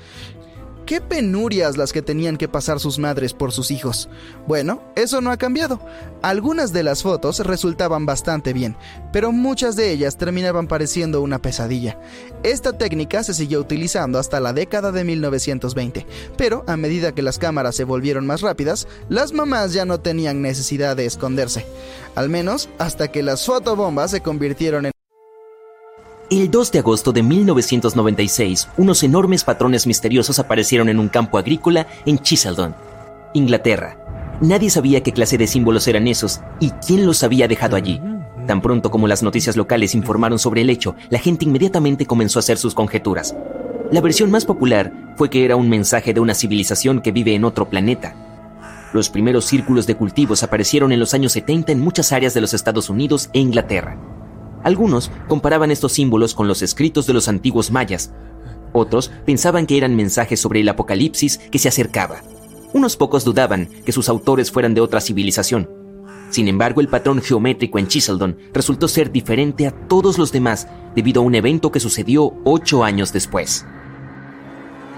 [0.86, 4.08] Qué penurias las que tenían que pasar sus madres por sus hijos.
[4.46, 5.80] Bueno, eso no ha cambiado.
[6.22, 8.76] Algunas de las fotos resultaban bastante bien,
[9.12, 11.98] pero muchas de ellas terminaban pareciendo una pesadilla.
[12.42, 17.38] Esta técnica se siguió utilizando hasta la década de 1920, pero a medida que las
[17.38, 21.66] cámaras se volvieron más rápidas, las mamás ya no tenían necesidad de esconderse.
[22.14, 24.91] Al menos hasta que las fotobombas se convirtieron en
[26.40, 31.86] el 2 de agosto de 1996, unos enormes patrones misteriosos aparecieron en un campo agrícola
[32.06, 32.74] en Chiseldon,
[33.34, 33.98] Inglaterra.
[34.40, 38.00] Nadie sabía qué clase de símbolos eran esos y quién los había dejado allí.
[38.46, 42.40] Tan pronto como las noticias locales informaron sobre el hecho, la gente inmediatamente comenzó a
[42.40, 43.34] hacer sus conjeturas.
[43.90, 47.44] La versión más popular fue que era un mensaje de una civilización que vive en
[47.44, 48.14] otro planeta.
[48.94, 52.54] Los primeros círculos de cultivos aparecieron en los años 70 en muchas áreas de los
[52.54, 53.98] Estados Unidos e Inglaterra.
[54.62, 58.12] Algunos comparaban estos símbolos con los escritos de los antiguos mayas.
[58.72, 62.22] Otros pensaban que eran mensajes sobre el apocalipsis que se acercaba.
[62.72, 65.68] Unos pocos dudaban que sus autores fueran de otra civilización.
[66.30, 71.20] Sin embargo, el patrón geométrico en Chiseldon resultó ser diferente a todos los demás debido
[71.20, 73.66] a un evento que sucedió ocho años después.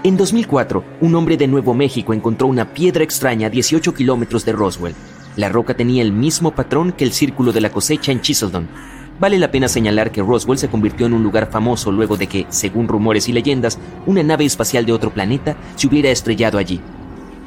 [0.03, 4.53] En 2004, un hombre de Nuevo México encontró una piedra extraña a 18 kilómetros de
[4.53, 4.95] Roswell.
[5.35, 8.69] La roca tenía el mismo patrón que el círculo de la cosecha en Chiseldon,
[9.17, 12.45] Vale la pena señalar que Roswell se convirtió en un lugar famoso luego de que,
[12.49, 16.81] según rumores y leyendas, una nave espacial de otro planeta se hubiera estrellado allí.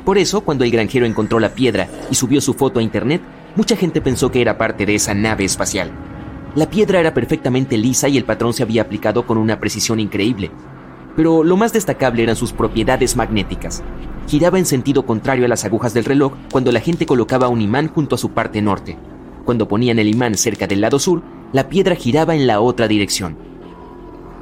[0.05, 3.21] Por eso, cuando el granjero encontró la piedra y subió su foto a internet,
[3.55, 5.91] mucha gente pensó que era parte de esa nave espacial.
[6.55, 10.51] La piedra era perfectamente lisa y el patrón se había aplicado con una precisión increíble.
[11.15, 13.83] Pero lo más destacable eran sus propiedades magnéticas.
[14.27, 17.89] Giraba en sentido contrario a las agujas del reloj cuando la gente colocaba un imán
[17.89, 18.97] junto a su parte norte.
[19.45, 23.37] Cuando ponían el imán cerca del lado sur, la piedra giraba en la otra dirección.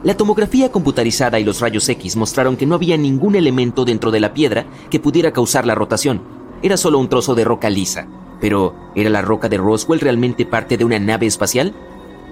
[0.02, 4.20] La tomografía computarizada y los rayos X mostraron que no había ningún elemento dentro de
[4.20, 6.22] la piedra que pudiera causar la rotación.
[6.62, 8.06] Era solo un trozo de roca lisa.
[8.40, 11.74] Pero, ¿era la roca de Roswell realmente parte de una nave espacial?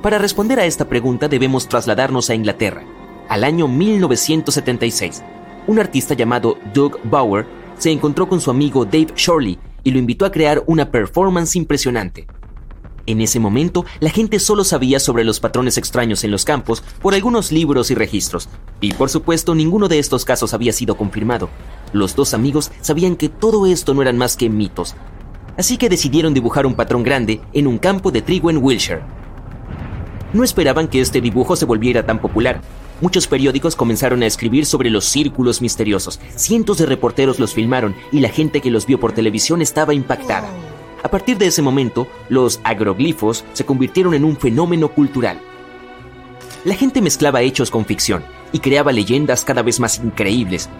[0.02, 2.84] Para responder a esta pregunta debemos trasladarnos a Inglaterra,
[3.28, 5.22] al año 1976.
[5.66, 7.46] Un artista llamado Doug Bauer
[7.78, 12.26] se encontró con su amigo Dave Shorley y lo invitó a crear una performance impresionante.
[13.06, 17.14] En ese momento, la gente solo sabía sobre los patrones extraños en los campos por
[17.14, 18.48] algunos libros y registros,
[18.80, 21.50] y por supuesto ninguno de estos casos había sido confirmado.
[21.92, 24.94] Los dos amigos sabían que todo esto no eran más que mitos,
[25.58, 29.02] así que decidieron dibujar un patrón grande en un campo de trigo en Wilshire.
[30.32, 32.62] No esperaban que este dibujo se volviera tan popular.
[33.02, 38.20] Muchos periódicos comenzaron a escribir sobre los círculos misteriosos, cientos de reporteros los filmaron y
[38.20, 40.48] la gente que los vio por televisión estaba impactada.
[41.04, 45.38] A partir de ese momento, los agroglifos se convirtieron en un fenómeno cultural.
[46.64, 50.70] La gente mezclaba hechos con ficción y creaba leyendas cada vez más increíbles.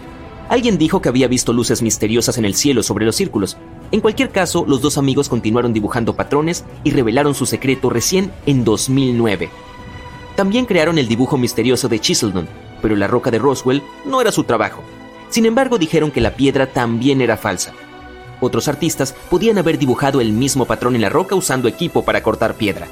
[0.49, 3.59] Alguien dijo que había visto luces misteriosas en el cielo sobre los círculos.
[3.93, 8.65] En cualquier caso, los dos amigos continuaron dibujando patrones y revelaron su secreto recién en
[8.65, 9.51] 2009.
[10.37, 12.49] También crearon el dibujo misterioso de Chiseldon,
[12.81, 14.83] pero la roca de Roswell no era su trabajo.
[15.29, 17.75] Sin embargo, dijeron que la piedra también era falsa.
[18.41, 22.55] Otros artistas podían haber dibujado el mismo patrón en la roca usando equipo para cortar
[22.55, 22.89] piedra.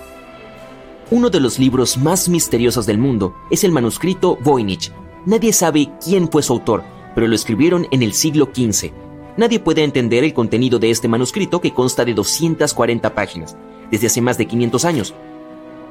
[1.11, 4.93] Uno de los libros más misteriosos del mundo es el manuscrito Voynich.
[5.27, 8.93] Nadie sabe quién fue su autor, pero lo escribieron en el siglo XV.
[9.37, 13.57] Nadie puede entender el contenido de este manuscrito que consta de 240 páginas,
[13.91, 15.15] desde hace más de 500 años.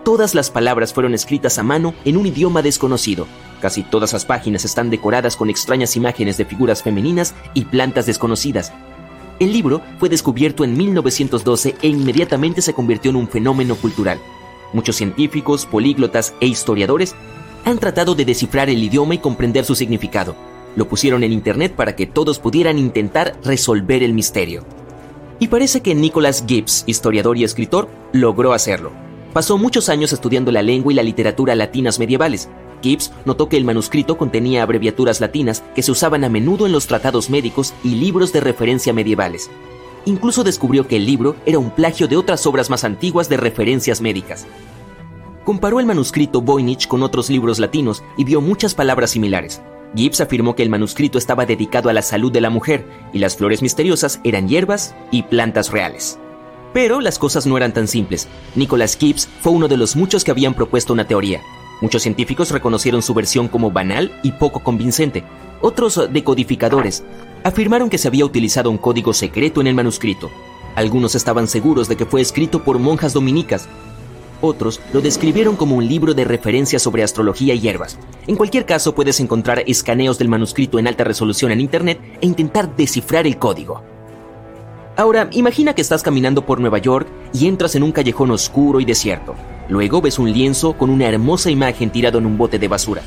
[0.04, 3.28] Todas las palabras fueron escritas a mano en un idioma desconocido.
[3.62, 8.74] Casi todas las páginas están decoradas con extrañas imágenes de figuras femeninas y plantas desconocidas.
[9.42, 14.20] El libro fue descubierto en 1912 e inmediatamente se convirtió en un fenómeno cultural.
[14.72, 17.16] Muchos científicos, políglotas e historiadores
[17.66, 20.36] han tratado de descifrar el idioma y comprender su significado.
[20.76, 24.64] Lo pusieron en Internet para que todos pudieran intentar resolver el misterio.
[25.40, 28.92] Y parece que Nicholas Gibbs, historiador y escritor, logró hacerlo.
[29.34, 32.48] Pasó muchos años estudiando la lengua y la literatura latinas medievales.
[32.82, 36.88] Gibbs notó que el manuscrito contenía abreviaturas latinas que se usaban a menudo en los
[36.88, 39.50] tratados médicos y libros de referencia medievales.
[40.06, 44.02] Incluso descubrió que el libro era un plagio de otras obras más antiguas de referencias
[44.02, 44.48] médicas.
[45.44, 49.62] Comparó el manuscrito Voynich con otros libros latinos y vio muchas palabras similares.
[49.96, 53.36] Gibbs afirmó que el manuscrito estaba dedicado a la salud de la mujer y las
[53.36, 56.18] flores misteriosas eran hierbas y plantas reales.
[56.74, 58.28] Pero las cosas no eran tan simples.
[58.56, 61.42] Nicholas Gibbs fue uno de los muchos que habían propuesto una teoría.
[61.82, 65.24] Muchos científicos reconocieron su versión como banal y poco convincente.
[65.62, 67.04] Otros decodificadores
[67.44, 70.30] afirmaron que se había utilizado un código secreto en el manuscrito.
[70.76, 73.68] Algunos estaban seguros de que fue escrito por monjas dominicas.
[74.42, 77.98] Otros lo describieron como un libro de referencias sobre astrología y hierbas.
[78.28, 82.76] En cualquier caso, puedes encontrar escaneos del manuscrito en alta resolución en Internet e intentar
[82.76, 83.84] descifrar el código.
[84.98, 88.86] Ahora, imagina que estás caminando por Nueva York y entras en un callejón oscuro y
[88.86, 89.36] desierto.
[89.72, 93.04] Luego ves un lienzo con una hermosa imagen tirado en un bote de basura.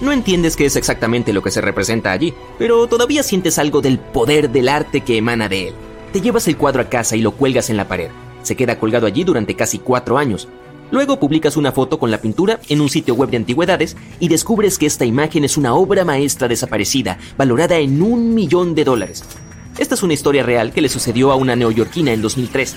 [0.00, 3.98] No entiendes qué es exactamente lo que se representa allí, pero todavía sientes algo del
[3.98, 5.74] poder del arte que emana de él.
[6.10, 8.08] Te llevas el cuadro a casa y lo cuelgas en la pared.
[8.42, 10.48] Se queda colgado allí durante casi cuatro años.
[10.90, 14.78] Luego publicas una foto con la pintura en un sitio web de antigüedades y descubres
[14.78, 19.24] que esta imagen es una obra maestra desaparecida, valorada en un millón de dólares.
[19.76, 22.76] Esta es una historia real que le sucedió a una neoyorquina en 2003.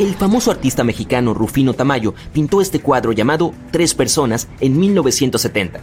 [0.00, 5.82] El famoso artista mexicano Rufino Tamayo pintó este cuadro llamado Tres Personas en 1970.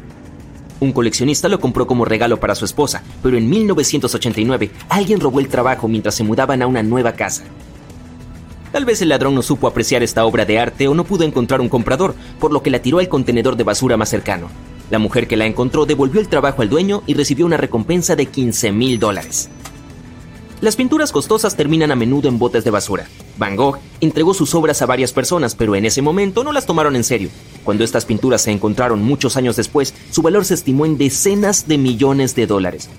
[0.79, 5.49] Un coleccionista lo compró como regalo para su esposa, pero en 1989 alguien robó el
[5.49, 7.43] trabajo mientras se mudaban a una nueva casa.
[8.71, 11.61] Tal vez el ladrón no supo apreciar esta obra de arte o no pudo encontrar
[11.61, 14.47] un comprador, por lo que la tiró al contenedor de basura más cercano.
[14.89, 18.25] La mujer que la encontró devolvió el trabajo al dueño y recibió una recompensa de
[18.25, 19.51] 15 mil dólares.
[20.59, 23.07] Las pinturas costosas terminan a menudo en botes de basura.
[23.37, 26.95] Van Gogh entregó sus obras a varias personas, pero en ese momento no las tomaron
[26.95, 27.29] en serio.
[27.63, 31.77] Cuando estas pinturas se encontraron muchos años después, su valor se estimó en decenas de
[31.77, 32.89] millones de dólares.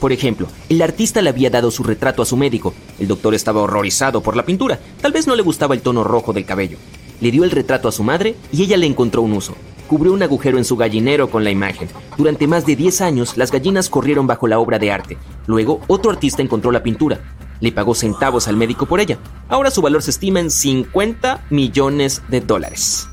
[0.00, 2.74] Por ejemplo, el artista le había dado su retrato a su médico.
[2.98, 4.78] El doctor estaba horrorizado por la pintura.
[5.00, 6.76] Tal vez no le gustaba el tono rojo del cabello.
[7.22, 9.56] Le dio el retrato a su madre y ella le encontró un uso
[9.86, 11.88] cubrió un agujero en su gallinero con la imagen.
[12.16, 15.18] Durante más de 10 años, las gallinas corrieron bajo la obra de arte.
[15.46, 17.20] Luego, otro artista encontró la pintura.
[17.60, 19.18] Le pagó centavos al médico por ella.
[19.48, 23.08] Ahora su valor se estima en 50 millones de dólares.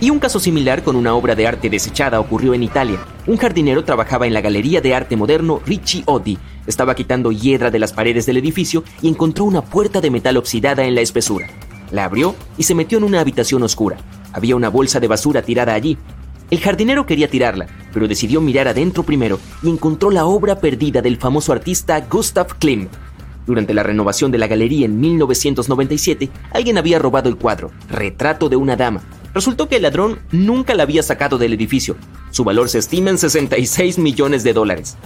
[0.00, 3.00] Y un caso similar con una obra de arte desechada ocurrió en Italia.
[3.26, 6.38] Un jardinero trabajaba en la Galería de Arte Moderno Ricci Oddi.
[6.68, 10.84] Estaba quitando hiedra de las paredes del edificio y encontró una puerta de metal oxidada
[10.84, 11.48] en la espesura.
[11.90, 13.96] La abrió y se metió en una habitación oscura.
[14.32, 15.96] Había una bolsa de basura tirada allí.
[16.50, 21.18] El jardinero quería tirarla, pero decidió mirar adentro primero y encontró la obra perdida del
[21.18, 22.90] famoso artista Gustav Klimt.
[23.46, 28.56] Durante la renovación de la galería en 1997, alguien había robado el cuadro, Retrato de
[28.56, 29.02] una dama.
[29.32, 31.96] Resultó que el ladrón nunca la había sacado del edificio.
[32.30, 34.96] Su valor se estima en 66 millones de dólares.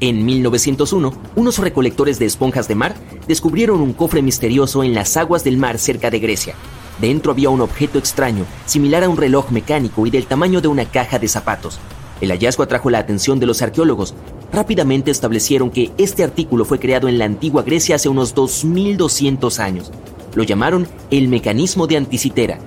[0.00, 2.94] En 1901, unos recolectores de esponjas de mar
[3.26, 6.54] descubrieron un cofre misterioso en las aguas del mar cerca de Grecia.
[7.00, 10.84] Dentro había un objeto extraño, similar a un reloj mecánico y del tamaño de una
[10.84, 11.80] caja de zapatos.
[12.20, 14.14] El hallazgo atrajo la atención de los arqueólogos.
[14.52, 19.90] Rápidamente establecieron que este artículo fue creado en la antigua Grecia hace unos 2200 años.
[20.36, 22.60] Lo llamaron el mecanismo de Anticitera.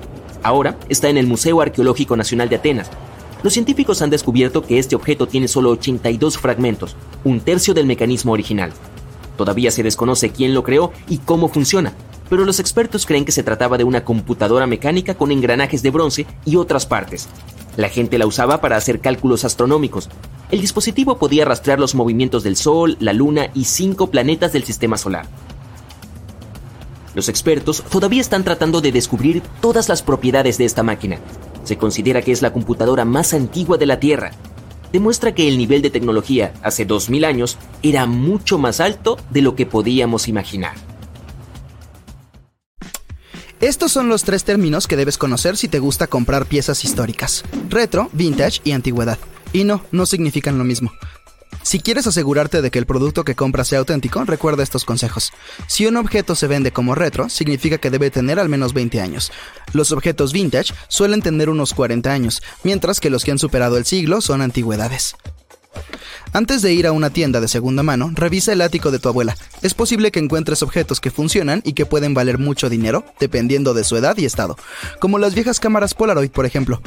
[0.44, 2.90] Ahora está en el Museo Arqueológico Nacional de Atenas.
[3.44, 8.34] Los científicos han descubierto que este objeto tiene solo 82 fragmentos, un tercio del mecanismo
[8.34, 8.72] original.
[9.36, 11.94] Todavía se desconoce quién lo creó y cómo funciona,
[12.30, 16.28] pero los expertos creen que se trataba de una computadora mecánica con engranajes de bronce
[16.46, 17.28] y otras partes.
[17.78, 20.10] La gente la usaba para hacer cálculos astronómicos.
[20.52, 24.98] El dispositivo podía rastrear los movimientos del Sol, la Luna y cinco planetas del Sistema
[24.98, 25.26] Solar.
[27.16, 31.18] Los expertos todavía están tratando de descubrir todas las propiedades de esta máquina.
[31.64, 34.32] Se considera que es la computadora más antigua de la Tierra.
[34.92, 39.56] Demuestra que el nivel de tecnología hace 2000 años era mucho más alto de lo
[39.56, 40.74] que podíamos imaginar.
[43.62, 47.44] Estos son los tres términos que debes conocer si te gusta comprar piezas históricas.
[47.70, 49.20] Retro, vintage y antigüedad.
[49.54, 50.92] Y no, no significan lo mismo.
[51.64, 55.32] Si quieres asegurarte de que el producto que compras sea auténtico, recuerda estos consejos.
[55.68, 59.32] Si un objeto se vende como retro, significa que debe tener al menos 20 años.
[59.74, 63.86] Los objetos vintage suelen tener unos 40 años, mientras que los que han superado el
[63.86, 65.16] siglo son antigüedades.
[66.34, 69.36] Antes de ir a una tienda de segunda mano, revisa el ático de tu abuela.
[69.62, 73.84] Es posible que encuentres objetos que funcionan y que pueden valer mucho dinero, dependiendo de
[73.84, 74.58] su edad y estado,
[75.00, 76.82] como las viejas cámaras Polaroid, por ejemplo.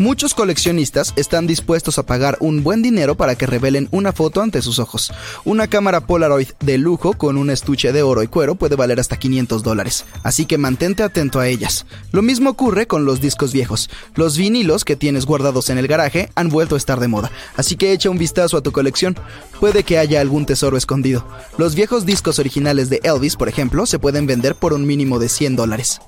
[0.00, 4.62] Muchos coleccionistas están dispuestos a pagar un buen dinero para que revelen una foto ante
[4.62, 5.12] sus ojos.
[5.44, 9.18] Una cámara Polaroid de lujo con un estuche de oro y cuero puede valer hasta
[9.18, 11.84] 500 dólares, así que mantente atento a ellas.
[12.12, 13.90] Lo mismo ocurre con los discos viejos.
[14.14, 17.76] Los vinilos que tienes guardados en el garaje han vuelto a estar de moda, así
[17.76, 19.18] que echa un vistazo a tu colección.
[19.60, 21.28] Puede que haya algún tesoro escondido.
[21.58, 25.28] Los viejos discos originales de Elvis, por ejemplo, se pueden vender por un mínimo de
[25.28, 26.00] 100 dólares.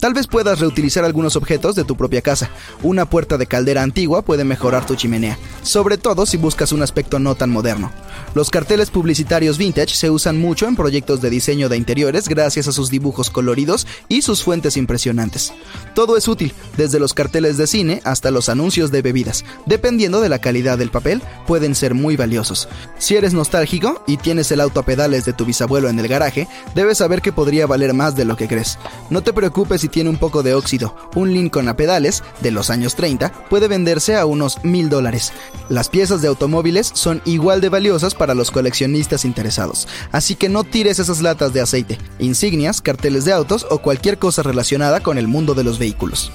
[0.00, 2.50] Tal vez puedas reutilizar algunos objetos de tu propia casa.
[2.82, 7.18] Una puerta de caldera antigua puede mejorar tu chimenea, sobre todo si buscas un aspecto
[7.18, 7.90] no tan moderno.
[8.34, 12.72] Los carteles publicitarios vintage se usan mucho en proyectos de diseño de interiores gracias a
[12.72, 15.52] sus dibujos coloridos y sus fuentes impresionantes.
[15.94, 19.44] Todo es útil, desde los carteles de cine hasta los anuncios de bebidas.
[19.66, 22.68] Dependiendo de la calidad del papel, pueden ser muy valiosos.
[22.98, 26.46] Si eres nostálgico y tienes el auto a pedales de tu bisabuelo en el garaje,
[26.76, 28.78] debes saber que podría valer más de lo que crees.
[29.10, 30.94] No te preocupes si tiene un poco de óxido.
[31.14, 35.32] Un Lincoln a pedales de los años 30 puede venderse a unos mil dólares.
[35.68, 40.64] Las piezas de automóviles son igual de valiosas para los coleccionistas interesados, así que no
[40.64, 45.28] tires esas latas de aceite, insignias, carteles de autos o cualquier cosa relacionada con el
[45.28, 46.32] mundo de los vehículos.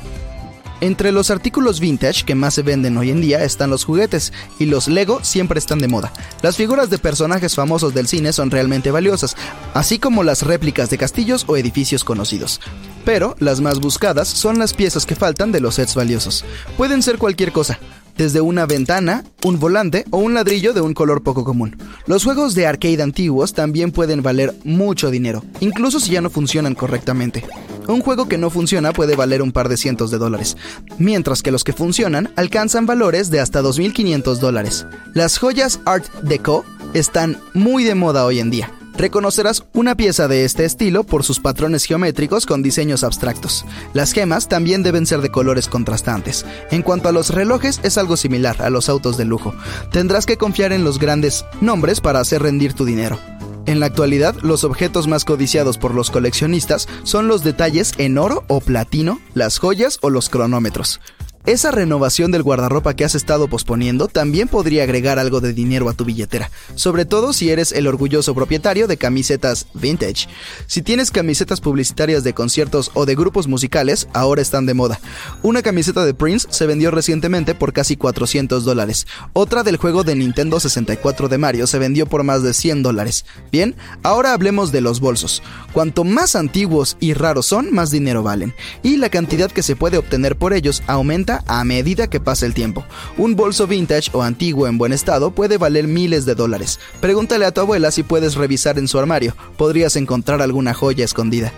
[0.84, 4.66] Entre los artículos vintage que más se venden hoy en día están los juguetes, y
[4.66, 6.12] los Lego siempre están de moda.
[6.42, 9.38] Las figuras de personajes famosos del cine son realmente valiosas,
[9.74, 12.60] así como las réplicas de castillos o edificios conocidos.
[13.06, 16.44] Pero las más buscadas son las piezas que faltan de los sets valiosos.
[16.76, 17.80] Pueden ser cualquier cosa,
[18.18, 21.78] desde una ventana, un volante o un ladrillo de un color poco común.
[22.08, 26.76] Los juegos de arcade antiguos también pueden valer mucho dinero, incluso si ya no funcionan
[26.76, 27.46] correctamente.
[27.88, 30.58] Un juego que no funciona puede valer un par de cientos de dólares,
[30.98, 34.86] mientras que los que funcionan alcanzan valores de hasta 2.500 dólares.
[35.14, 38.72] Las joyas Art Deco están muy de moda hoy en día.
[38.96, 43.66] Reconocerás una pieza de este estilo por sus patrones geométricos con diseños abstractos.
[43.94, 46.46] Las gemas también deben ser de colores contrastantes.
[46.70, 49.56] En cuanto a los relojes, es algo similar a los autos de lujo.
[49.92, 53.20] Tendrás que confiar en los grandes nombres para hacer rendir tu dinero.
[53.66, 58.44] En la actualidad, los objetos más codiciados por los coleccionistas son los detalles en oro
[58.48, 61.00] o platino, las joyas o los cronómetros.
[61.46, 65.94] Esa renovación del guardarropa que has estado posponiendo también podría agregar algo de dinero a
[65.94, 70.30] tu billetera, sobre todo si eres el orgulloso propietario de camisetas vintage.
[70.68, 75.02] Si tienes camisetas publicitarias de conciertos o de grupos musicales, ahora están de moda.
[75.42, 79.06] Una camiseta de Prince se vendió recientemente por casi 400 dólares.
[79.34, 83.26] Otra del juego de Nintendo 64 de Mario se vendió por más de 100 dólares.
[83.52, 85.44] Bien, ahora hablemos de los bolsos.
[85.74, 88.54] Cuanto más antiguos y raros son, más dinero valen.
[88.82, 92.54] Y la cantidad que se puede obtener por ellos aumenta a medida que pasa el
[92.54, 92.86] tiempo.
[93.18, 96.80] Un bolso vintage o antiguo en buen estado puede valer miles de dólares.
[97.02, 101.52] Pregúntale a tu abuela si puedes revisar en su armario, podrías encontrar alguna joya escondida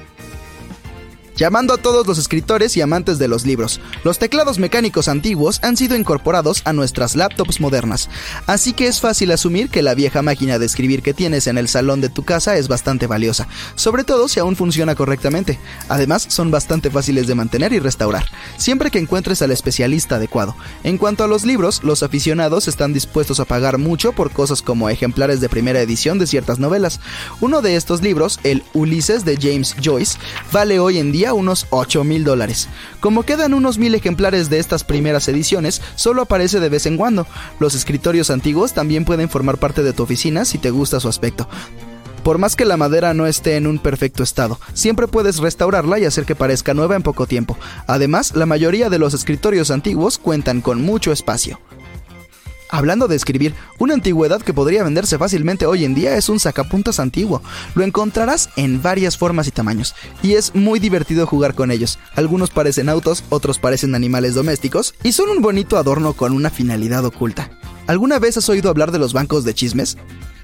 [1.35, 3.79] llamando a todos los escritores y amantes de los libros.
[4.03, 8.09] Los teclados mecánicos antiguos han sido incorporados a nuestras laptops modernas,
[8.47, 11.67] así que es fácil asumir que la vieja máquina de escribir que tienes en el
[11.67, 15.59] salón de tu casa es bastante valiosa, sobre todo si aún funciona correctamente.
[15.89, 18.25] Además, son bastante fáciles de mantener y restaurar,
[18.57, 20.55] siempre que encuentres al especialista adecuado.
[20.83, 24.89] En cuanto a los libros, los aficionados están dispuestos a pagar mucho por cosas como
[24.89, 26.99] ejemplares de primera edición de ciertas novelas.
[27.41, 30.17] Uno de estos libros, el Ulises de James Joyce,
[30.51, 32.67] vale hoy en día unos 8 mil dólares.
[32.99, 37.27] Como quedan unos mil ejemplares de estas primeras ediciones, solo aparece de vez en cuando.
[37.59, 41.47] Los escritorios antiguos también pueden formar parte de tu oficina si te gusta su aspecto.
[42.25, 46.05] Por más que la madera no esté en un perfecto estado, siempre puedes restaurarla y
[46.05, 47.55] hacer que parezca nueva en poco tiempo.
[47.85, 51.59] Además, la mayoría de los escritorios antiguos cuentan con mucho espacio.
[52.69, 56.99] Hablando de escribir, una antigüedad que podría venderse fácilmente hoy en día es un sacapuntas
[56.99, 57.41] antiguo.
[57.75, 59.93] Lo encontrarás en varias formas y tamaños,
[60.23, 61.99] y es muy divertido jugar con ellos.
[62.15, 67.05] Algunos parecen autos, otros parecen animales domésticos, y son un bonito adorno con una finalidad
[67.05, 67.51] oculta.
[67.87, 69.97] ¿Alguna vez has oído hablar de los bancos de chismes?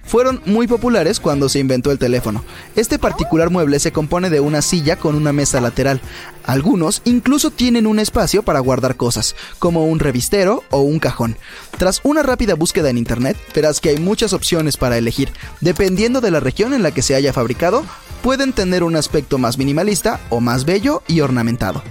[0.04, 2.44] Fueron muy populares cuando se inventó el teléfono.
[2.76, 6.02] Este particular mueble se compone de una silla con una mesa lateral.
[6.44, 11.38] Algunos incluso tienen un espacio para guardar cosas, como un revistero o un cajón.
[11.78, 15.32] Tras una rápida búsqueda en internet, verás que hay muchas opciones para elegir.
[15.62, 17.84] Dependiendo de la región en la que se haya fabricado,
[18.22, 21.84] pueden tener un aspecto más minimalista o más bello y ornamentado.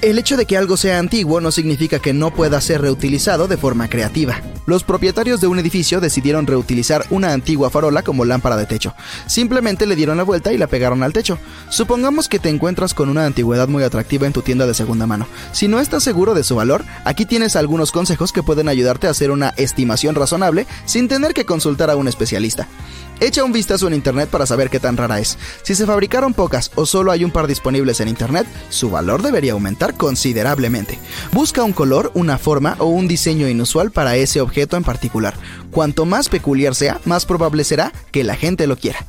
[0.00, 3.56] El hecho de que algo sea antiguo no significa que no pueda ser reutilizado de
[3.56, 4.42] forma creativa.
[4.66, 8.94] Los propietarios de un edificio decidieron reutilizar una antigua farola como lámpara de techo.
[9.26, 11.38] Simplemente le dieron la vuelta y la pegaron al techo.
[11.68, 15.26] Supongamos que te encuentras con una antigüedad muy atractiva en tu tienda de segunda mano.
[15.52, 19.10] Si no estás seguro de su valor, aquí tienes algunos consejos que pueden ayudarte a
[19.10, 22.66] hacer una estimación razonable sin tener que consultar a un especialista.
[23.20, 25.38] Echa un vistazo en internet para saber qué tan rara es.
[25.62, 29.52] Si se fabricaron pocas o solo hay un par disponibles en internet, su valor debería
[29.52, 30.98] aumentar considerablemente.
[31.32, 35.34] Busca un color, una forma o un diseño inusual para ese objeto en particular.
[35.70, 39.06] Cuanto más peculiar sea, más probable será que la gente lo quiera.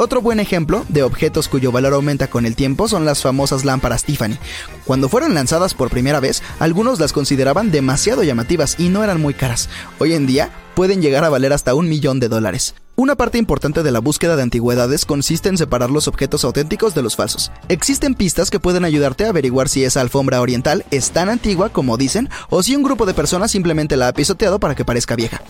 [0.00, 4.04] Otro buen ejemplo de objetos cuyo valor aumenta con el tiempo son las famosas lámparas
[4.04, 4.38] Tiffany.
[4.84, 9.34] Cuando fueron lanzadas por primera vez, algunos las consideraban demasiado llamativas y no eran muy
[9.34, 9.68] caras.
[9.98, 12.76] Hoy en día pueden llegar a valer hasta un millón de dólares.
[13.00, 17.02] Una parte importante de la búsqueda de antigüedades consiste en separar los objetos auténticos de
[17.02, 17.52] los falsos.
[17.68, 21.96] Existen pistas que pueden ayudarte a averiguar si esa alfombra oriental es tan antigua como
[21.96, 25.40] dicen o si un grupo de personas simplemente la ha pisoteado para que parezca vieja.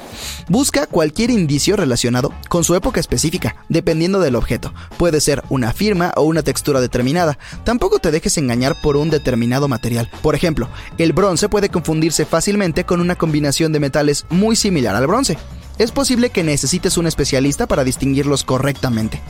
[0.51, 4.75] Busca cualquier indicio relacionado con su época específica, dependiendo del objeto.
[4.99, 7.39] Puede ser una firma o una textura determinada.
[7.65, 10.11] Tampoco te dejes engañar por un determinado material.
[10.21, 10.69] Por ejemplo,
[10.99, 15.39] el bronce puede confundirse fácilmente con una combinación de metales muy similar al bronce
[15.79, 19.21] es posible que necesites un especialista para distinguirlos correctamente.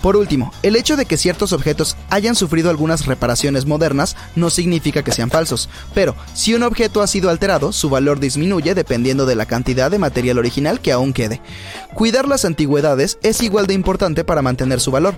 [0.00, 5.02] Por último, el hecho de que ciertos objetos hayan sufrido algunas reparaciones modernas no significa
[5.02, 9.34] que sean falsos, pero si un objeto ha sido alterado, su valor disminuye dependiendo de
[9.34, 11.40] la cantidad de material original que aún quede.
[11.94, 15.16] Cuidar las antigüedades es igual de importante para mantener su valor,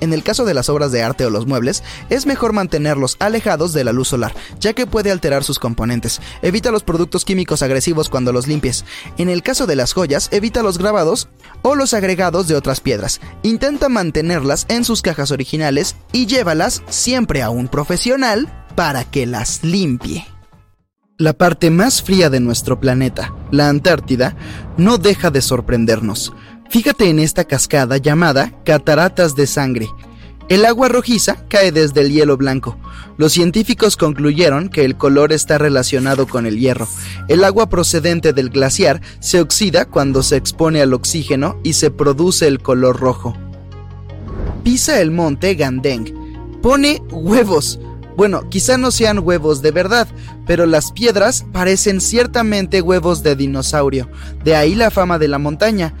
[0.00, 3.72] en el caso de las obras de arte o los muebles, es mejor mantenerlos alejados
[3.72, 6.20] de la luz solar, ya que puede alterar sus componentes.
[6.42, 8.84] Evita los productos químicos agresivos cuando los limpies.
[9.18, 11.28] En el caso de las joyas, evita los grabados
[11.62, 13.20] o los agregados de otras piedras.
[13.42, 19.62] Intenta mantenerlas en sus cajas originales y llévalas siempre a un profesional para que las
[19.62, 20.26] limpie.
[21.16, 24.34] La parte más fría de nuestro planeta, la Antártida,
[24.76, 26.32] no deja de sorprendernos.
[26.74, 29.88] Fíjate en esta cascada llamada Cataratas de Sangre.
[30.48, 32.76] El agua rojiza cae desde el hielo blanco.
[33.16, 36.88] Los científicos concluyeron que el color está relacionado con el hierro.
[37.28, 42.48] El agua procedente del glaciar se oxida cuando se expone al oxígeno y se produce
[42.48, 43.36] el color rojo.
[44.64, 46.60] Pisa el monte Gandeng.
[46.60, 47.78] Pone huevos.
[48.16, 50.08] Bueno, quizá no sean huevos de verdad,
[50.44, 54.08] pero las piedras parecen ciertamente huevos de dinosaurio.
[54.44, 55.94] De ahí la fama de la montaña.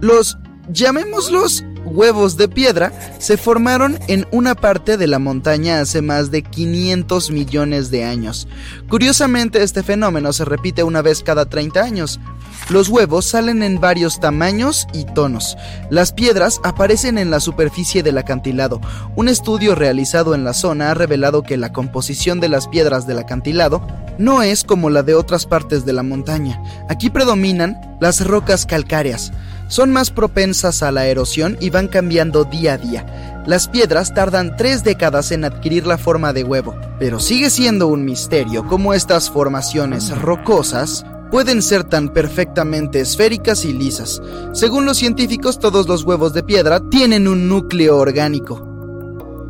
[0.00, 0.38] Los,
[0.68, 6.42] llamémoslos, huevos de piedra se formaron en una parte de la montaña hace más de
[6.42, 8.48] 500 millones de años.
[8.88, 12.20] Curiosamente, este fenómeno se repite una vez cada 30 años.
[12.68, 15.56] Los huevos salen en varios tamaños y tonos.
[15.90, 18.80] Las piedras aparecen en la superficie del acantilado.
[19.14, 23.18] Un estudio realizado en la zona ha revelado que la composición de las piedras del
[23.18, 23.86] acantilado
[24.18, 26.60] no es como la de otras partes de la montaña.
[26.88, 29.32] Aquí predominan las rocas calcáreas
[29.68, 33.42] son más propensas a la erosión y van cambiando día a día.
[33.46, 38.04] Las piedras tardan tres décadas en adquirir la forma de huevo, pero sigue siendo un
[38.04, 44.20] misterio cómo estas formaciones rocosas pueden ser tan perfectamente esféricas y lisas.
[44.52, 48.66] Según los científicos, todos los huevos de piedra tienen un núcleo orgánico.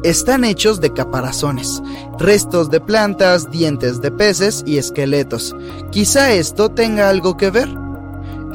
[0.03, 1.83] Están hechos de caparazones,
[2.19, 5.57] restos de plantas, dientes de peces y esqueletos.
[5.91, 7.86] Quizá esto tenga algo que ver.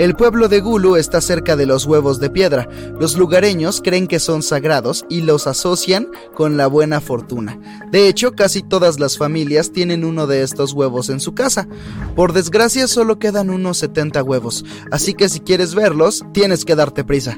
[0.02, 2.68] El pueblo de Gulu está cerca de los huevos de piedra.
[2.99, 7.60] Los lugareños creen que son sagrados y los asocian con la buena fortuna.
[7.91, 11.68] De hecho, casi todas las familias tienen uno de estos huevos en su casa.
[12.16, 17.04] Por desgracia, solo quedan unos 70 huevos, así que si quieres verlos, tienes que darte
[17.04, 17.38] prisa.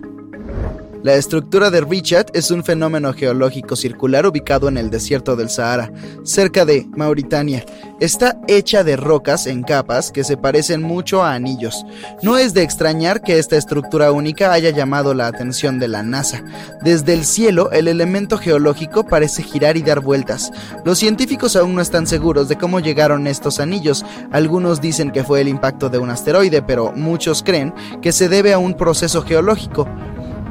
[1.04, 5.92] La estructura de Richard es un fenómeno geológico circular ubicado en el desierto del Sahara,
[6.24, 7.66] cerca de Mauritania.
[8.00, 11.86] Está hecha de rocas en capas que se parecen mucho a anillos.
[12.22, 16.42] No es de extrañar que esta estructura única haya llamado la atención de la NASA.
[16.82, 20.54] Desde el cielo, el elemento geológico parece girar y dar vueltas.
[20.86, 24.06] Los científicos aún no están seguros de cómo llegaron estos anillos.
[24.32, 28.54] Algunos dicen que fue el impacto de un asteroide, pero muchos creen que se debe
[28.54, 29.86] a un proceso geológico.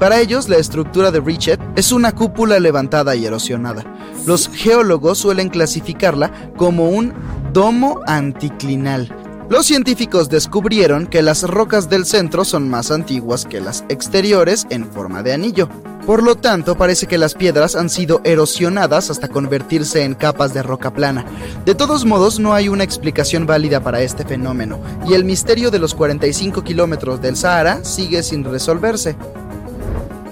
[0.03, 3.85] Para ellos, la estructura de Richet es una cúpula levantada y erosionada.
[4.27, 7.15] Los geólogos suelen clasificarla como un
[7.53, 9.15] domo anticlinal.
[9.49, 14.91] Los científicos descubrieron que las rocas del centro son más antiguas que las exteriores en
[14.91, 15.69] forma de anillo.
[16.05, 20.65] Por lo tanto, parece que las piedras han sido erosionadas hasta convertirse en capas de
[20.65, 21.25] roca plana.
[21.65, 25.79] De todos modos, no hay una explicación válida para este fenómeno, y el misterio de
[25.79, 29.15] los 45 kilómetros del Sahara sigue sin resolverse.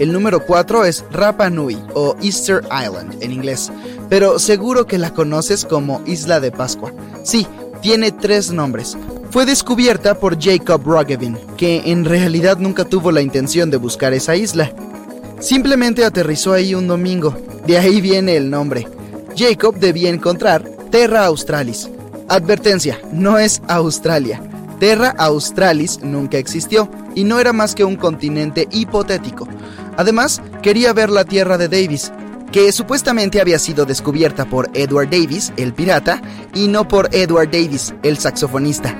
[0.01, 3.71] El número 4 es Rapa Nui o Easter Island en inglés.
[4.09, 6.93] pero seguro que la conoces como Isla de Pascua.
[7.23, 7.47] Sí,
[7.83, 8.97] tiene tres nombres.
[9.31, 14.35] Fue descubierta por Jacob Roggevin, que en realidad nunca tuvo la intención de buscar esa
[14.35, 14.73] isla.
[15.39, 17.37] Simplemente aterrizó ahí un domingo,
[17.67, 18.89] de ahí viene el nombre.
[19.37, 21.89] Jacob debía encontrar Terra Australis.
[22.27, 24.43] Advertencia, no es Australia.
[24.81, 29.47] Terra Australis nunca existió y no era más que un continente hipotético.
[30.01, 32.11] Además, quería ver la tierra de Davis,
[32.53, 36.23] que supuestamente había sido descubierta por Edward Davis, el pirata,
[36.55, 38.97] y no por Edward Davis, el saxofonista.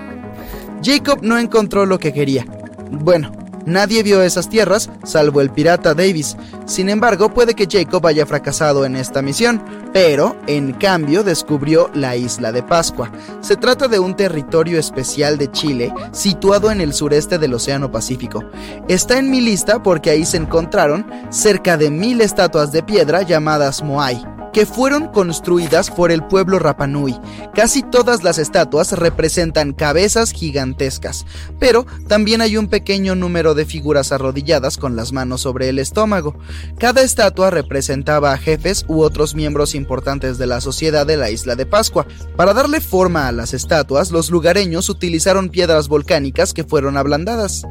[0.83, 2.45] Jacob no encontró lo que quería.
[2.91, 3.33] Bueno,
[3.67, 6.37] Nadie vio esas tierras, salvo el pirata Davis.
[6.67, 12.17] Sin embargo, puede que Jacob haya fracasado en esta misión, pero, en cambio, descubrió la
[12.17, 13.11] isla de Pascua.
[13.41, 18.45] Se trata de un territorio especial de Chile, situado en el sureste del Océano Pacífico.
[18.89, 23.83] Está en mi lista porque ahí se encontraron cerca de mil estatuas de piedra llamadas
[23.83, 27.19] Moai que fueron construidas por el pueblo Rapanui.
[27.55, 31.27] Casi todas las estatuas representan cabezas gigantescas,
[31.59, 36.37] pero también hay un pequeño número de figuras arrodilladas con las manos sobre el estómago.
[36.79, 41.57] Cada estatua representaba a jefes u otros miembros importantes de la sociedad de la isla
[41.57, 42.07] de Pascua.
[42.37, 47.63] Para darle forma a las estatuas, los lugareños utilizaron piedras volcánicas que fueron ablandadas.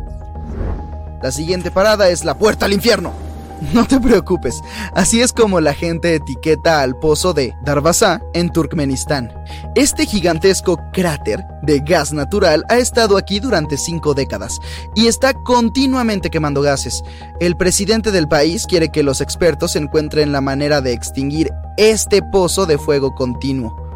[1.21, 3.28] La siguiente parada es la puerta al infierno.
[3.73, 4.61] No te preocupes,
[4.93, 9.31] así es como la gente etiqueta al pozo de Darvazá en Turkmenistán.
[9.75, 14.59] Este gigantesco cráter de gas natural ha estado aquí durante cinco décadas
[14.95, 17.03] y está continuamente quemando gases.
[17.39, 22.65] El presidente del país quiere que los expertos encuentren la manera de extinguir este pozo
[22.65, 23.88] de fuego continuo.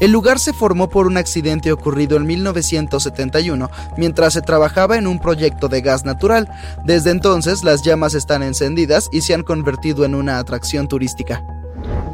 [0.00, 5.18] El lugar se formó por un accidente ocurrido en 1971 mientras se trabajaba en un
[5.18, 6.48] proyecto de gas natural.
[6.84, 11.44] Desde entonces las llamas están encendidas y se han convertido en una atracción turística.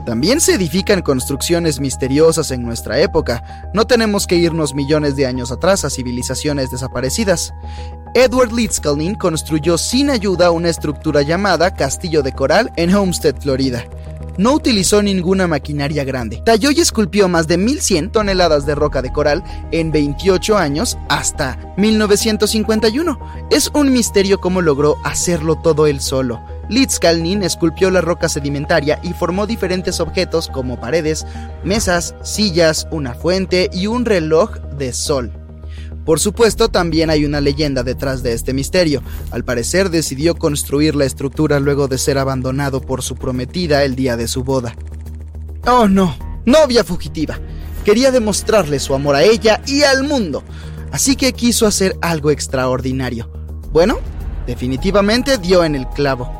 [0.05, 3.71] También se edifican construcciones misteriosas en nuestra época.
[3.73, 7.55] No tenemos que irnos millones de años atrás a civilizaciones desaparecidas.
[8.15, 13.85] Edward Litzkalnin construyó sin ayuda una estructura llamada Castillo de Coral en Homestead, Florida.
[14.39, 16.43] No utilizó ninguna maquinaria grande.
[16.45, 21.75] Talló y esculpió más de 1100 toneladas de roca de coral en 28 años hasta
[21.77, 23.19] 1951.
[23.51, 26.41] Es un misterio cómo logró hacerlo todo él solo.
[26.69, 31.27] Litzkalnin esculpió la roca sedimentaria y formó diferentes objetos como paredes,
[31.65, 35.42] mesas, sillas, una fuente y un reloj de sol.
[36.05, 39.03] Por supuesto, también hay una leyenda detrás de este misterio.
[39.31, 44.17] Al parecer decidió construir la estructura luego de ser abandonado por su prometida el día
[44.17, 44.75] de su boda.
[45.67, 47.39] Oh no, novia fugitiva.
[47.85, 50.43] Quería demostrarle su amor a ella y al mundo.
[50.91, 53.31] Así que quiso hacer algo extraordinario.
[53.73, 53.99] Bueno,
[54.47, 56.31] definitivamente dio en el clavo.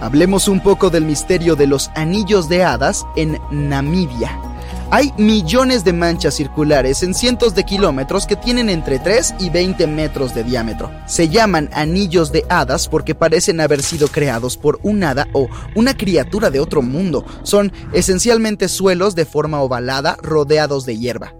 [0.00, 4.51] Hablemos un poco del misterio de los anillos de hadas en Namibia.
[4.94, 9.86] Hay millones de manchas circulares en cientos de kilómetros que tienen entre 3 y 20
[9.86, 10.90] metros de diámetro.
[11.06, 15.96] Se llaman anillos de hadas porque parecen haber sido creados por un hada o una
[15.96, 17.24] criatura de otro mundo.
[17.42, 21.32] Son esencialmente suelos de forma ovalada rodeados de hierba.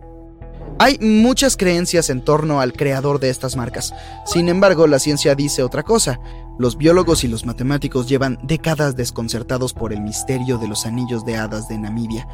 [0.79, 3.93] Hay muchas creencias en torno al creador de estas marcas.
[4.25, 6.19] Sin embargo, la ciencia dice otra cosa.
[6.59, 11.37] Los biólogos y los matemáticos llevan décadas desconcertados por el misterio de los anillos de
[11.37, 12.29] hadas de Namibia.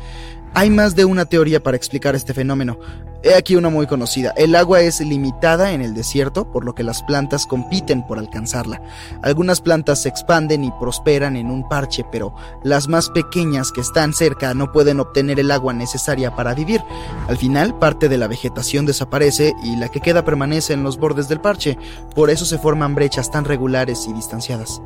[0.54, 2.78] Hay más de una teoría para explicar este fenómeno.
[3.22, 4.32] He aquí una muy conocida.
[4.36, 8.80] El agua es limitada en el desierto, por lo que las plantas compiten por alcanzarla.
[9.22, 14.12] Algunas plantas se expanden y prosperan en un parche, pero las más pequeñas que están
[14.12, 16.80] cerca no pueden obtener el agua necesaria para vivir.
[17.26, 21.28] Al final, parte de la vegetación desaparece y la que queda permanece en los bordes
[21.28, 21.76] del parche.
[22.14, 24.80] Por eso se forman brechas tan regulares y distanciadas.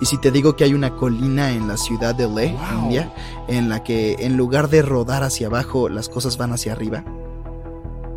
[0.00, 3.12] Y si te digo que hay una colina en la ciudad de Leh, India,
[3.48, 7.04] en la que en lugar de rodar hacia abajo, las cosas van hacia arriba,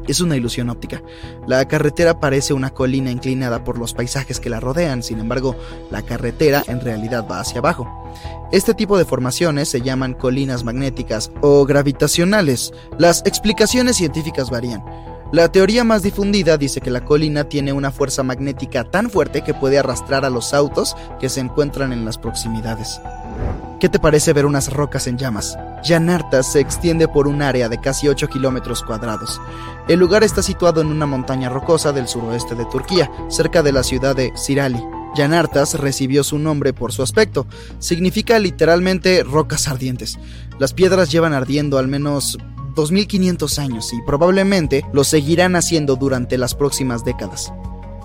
[0.08, 1.02] es una ilusión óptica.
[1.48, 5.56] La carretera parece una colina inclinada por los paisajes que la rodean, sin embargo,
[5.90, 7.88] la carretera en realidad va hacia abajo.
[8.52, 12.74] Este tipo de formaciones se llaman colinas magnéticas o gravitacionales.
[12.98, 14.84] Las explicaciones científicas varían.
[15.32, 19.54] La teoría más difundida dice que la colina tiene una fuerza magnética tan fuerte que
[19.54, 23.00] puede arrastrar a los autos que se encuentran en las proximidades.
[23.80, 25.58] ¿Qué te parece ver unas rocas en llamas?
[25.86, 29.40] Yanarta se extiende por un área de casi 8 kilómetros cuadrados.
[29.88, 33.84] El lugar está situado en una montaña rocosa del suroeste de Turquía, cerca de la
[33.84, 34.84] ciudad de Sirali.
[35.16, 37.48] Yanartas recibió su nombre por su aspecto.
[37.80, 40.20] Significa literalmente rocas ardientes.
[40.60, 42.38] Las piedras llevan ardiendo al menos
[42.74, 47.52] 2500 años y probablemente lo seguirán haciendo durante las próximas décadas.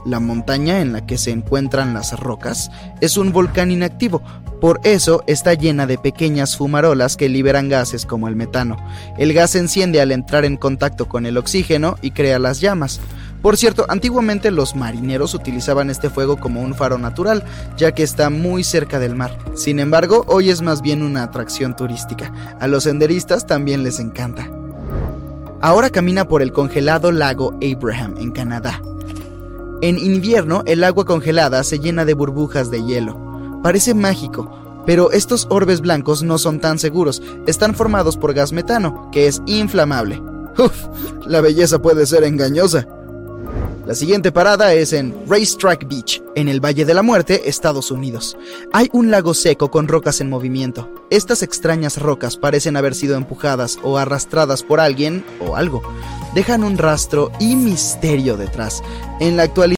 [0.04, 4.22] la montaña en la que se encuentran las rocas, es un volcán inactivo,
[4.60, 8.76] por eso está llena de pequeñas fumarolas que liberan gases como el metano.
[9.18, 13.00] El gas se enciende al entrar en contacto con el oxígeno y crea las llamas.
[13.46, 17.44] Por cierto, antiguamente los marineros utilizaban este fuego como un faro natural,
[17.76, 19.38] ya que está muy cerca del mar.
[19.54, 22.32] Sin embargo, hoy es más bien una atracción turística.
[22.58, 24.50] A los senderistas también les encanta.
[25.60, 28.82] Ahora camina por el congelado lago Abraham en Canadá.
[29.80, 33.60] En invierno, el agua congelada se llena de burbujas de hielo.
[33.62, 37.22] Parece mágico, pero estos orbes blancos no son tan seguros.
[37.46, 40.20] Están formados por gas metano, que es inflamable.
[40.58, 40.74] Uf,
[41.28, 42.88] la belleza puede ser engañosa.
[43.86, 48.36] La siguiente parada es en Racetrack Beach, en el Valle de la Muerte, Estados Unidos.
[48.72, 50.90] Hay un lago seco con rocas en movimiento.
[51.08, 55.82] Estas extrañas rocas parecen haber sido empujadas o arrastradas por alguien o algo.
[56.34, 58.82] Dejan un rastro y misterio detrás.
[59.20, 59.66] En la actualidad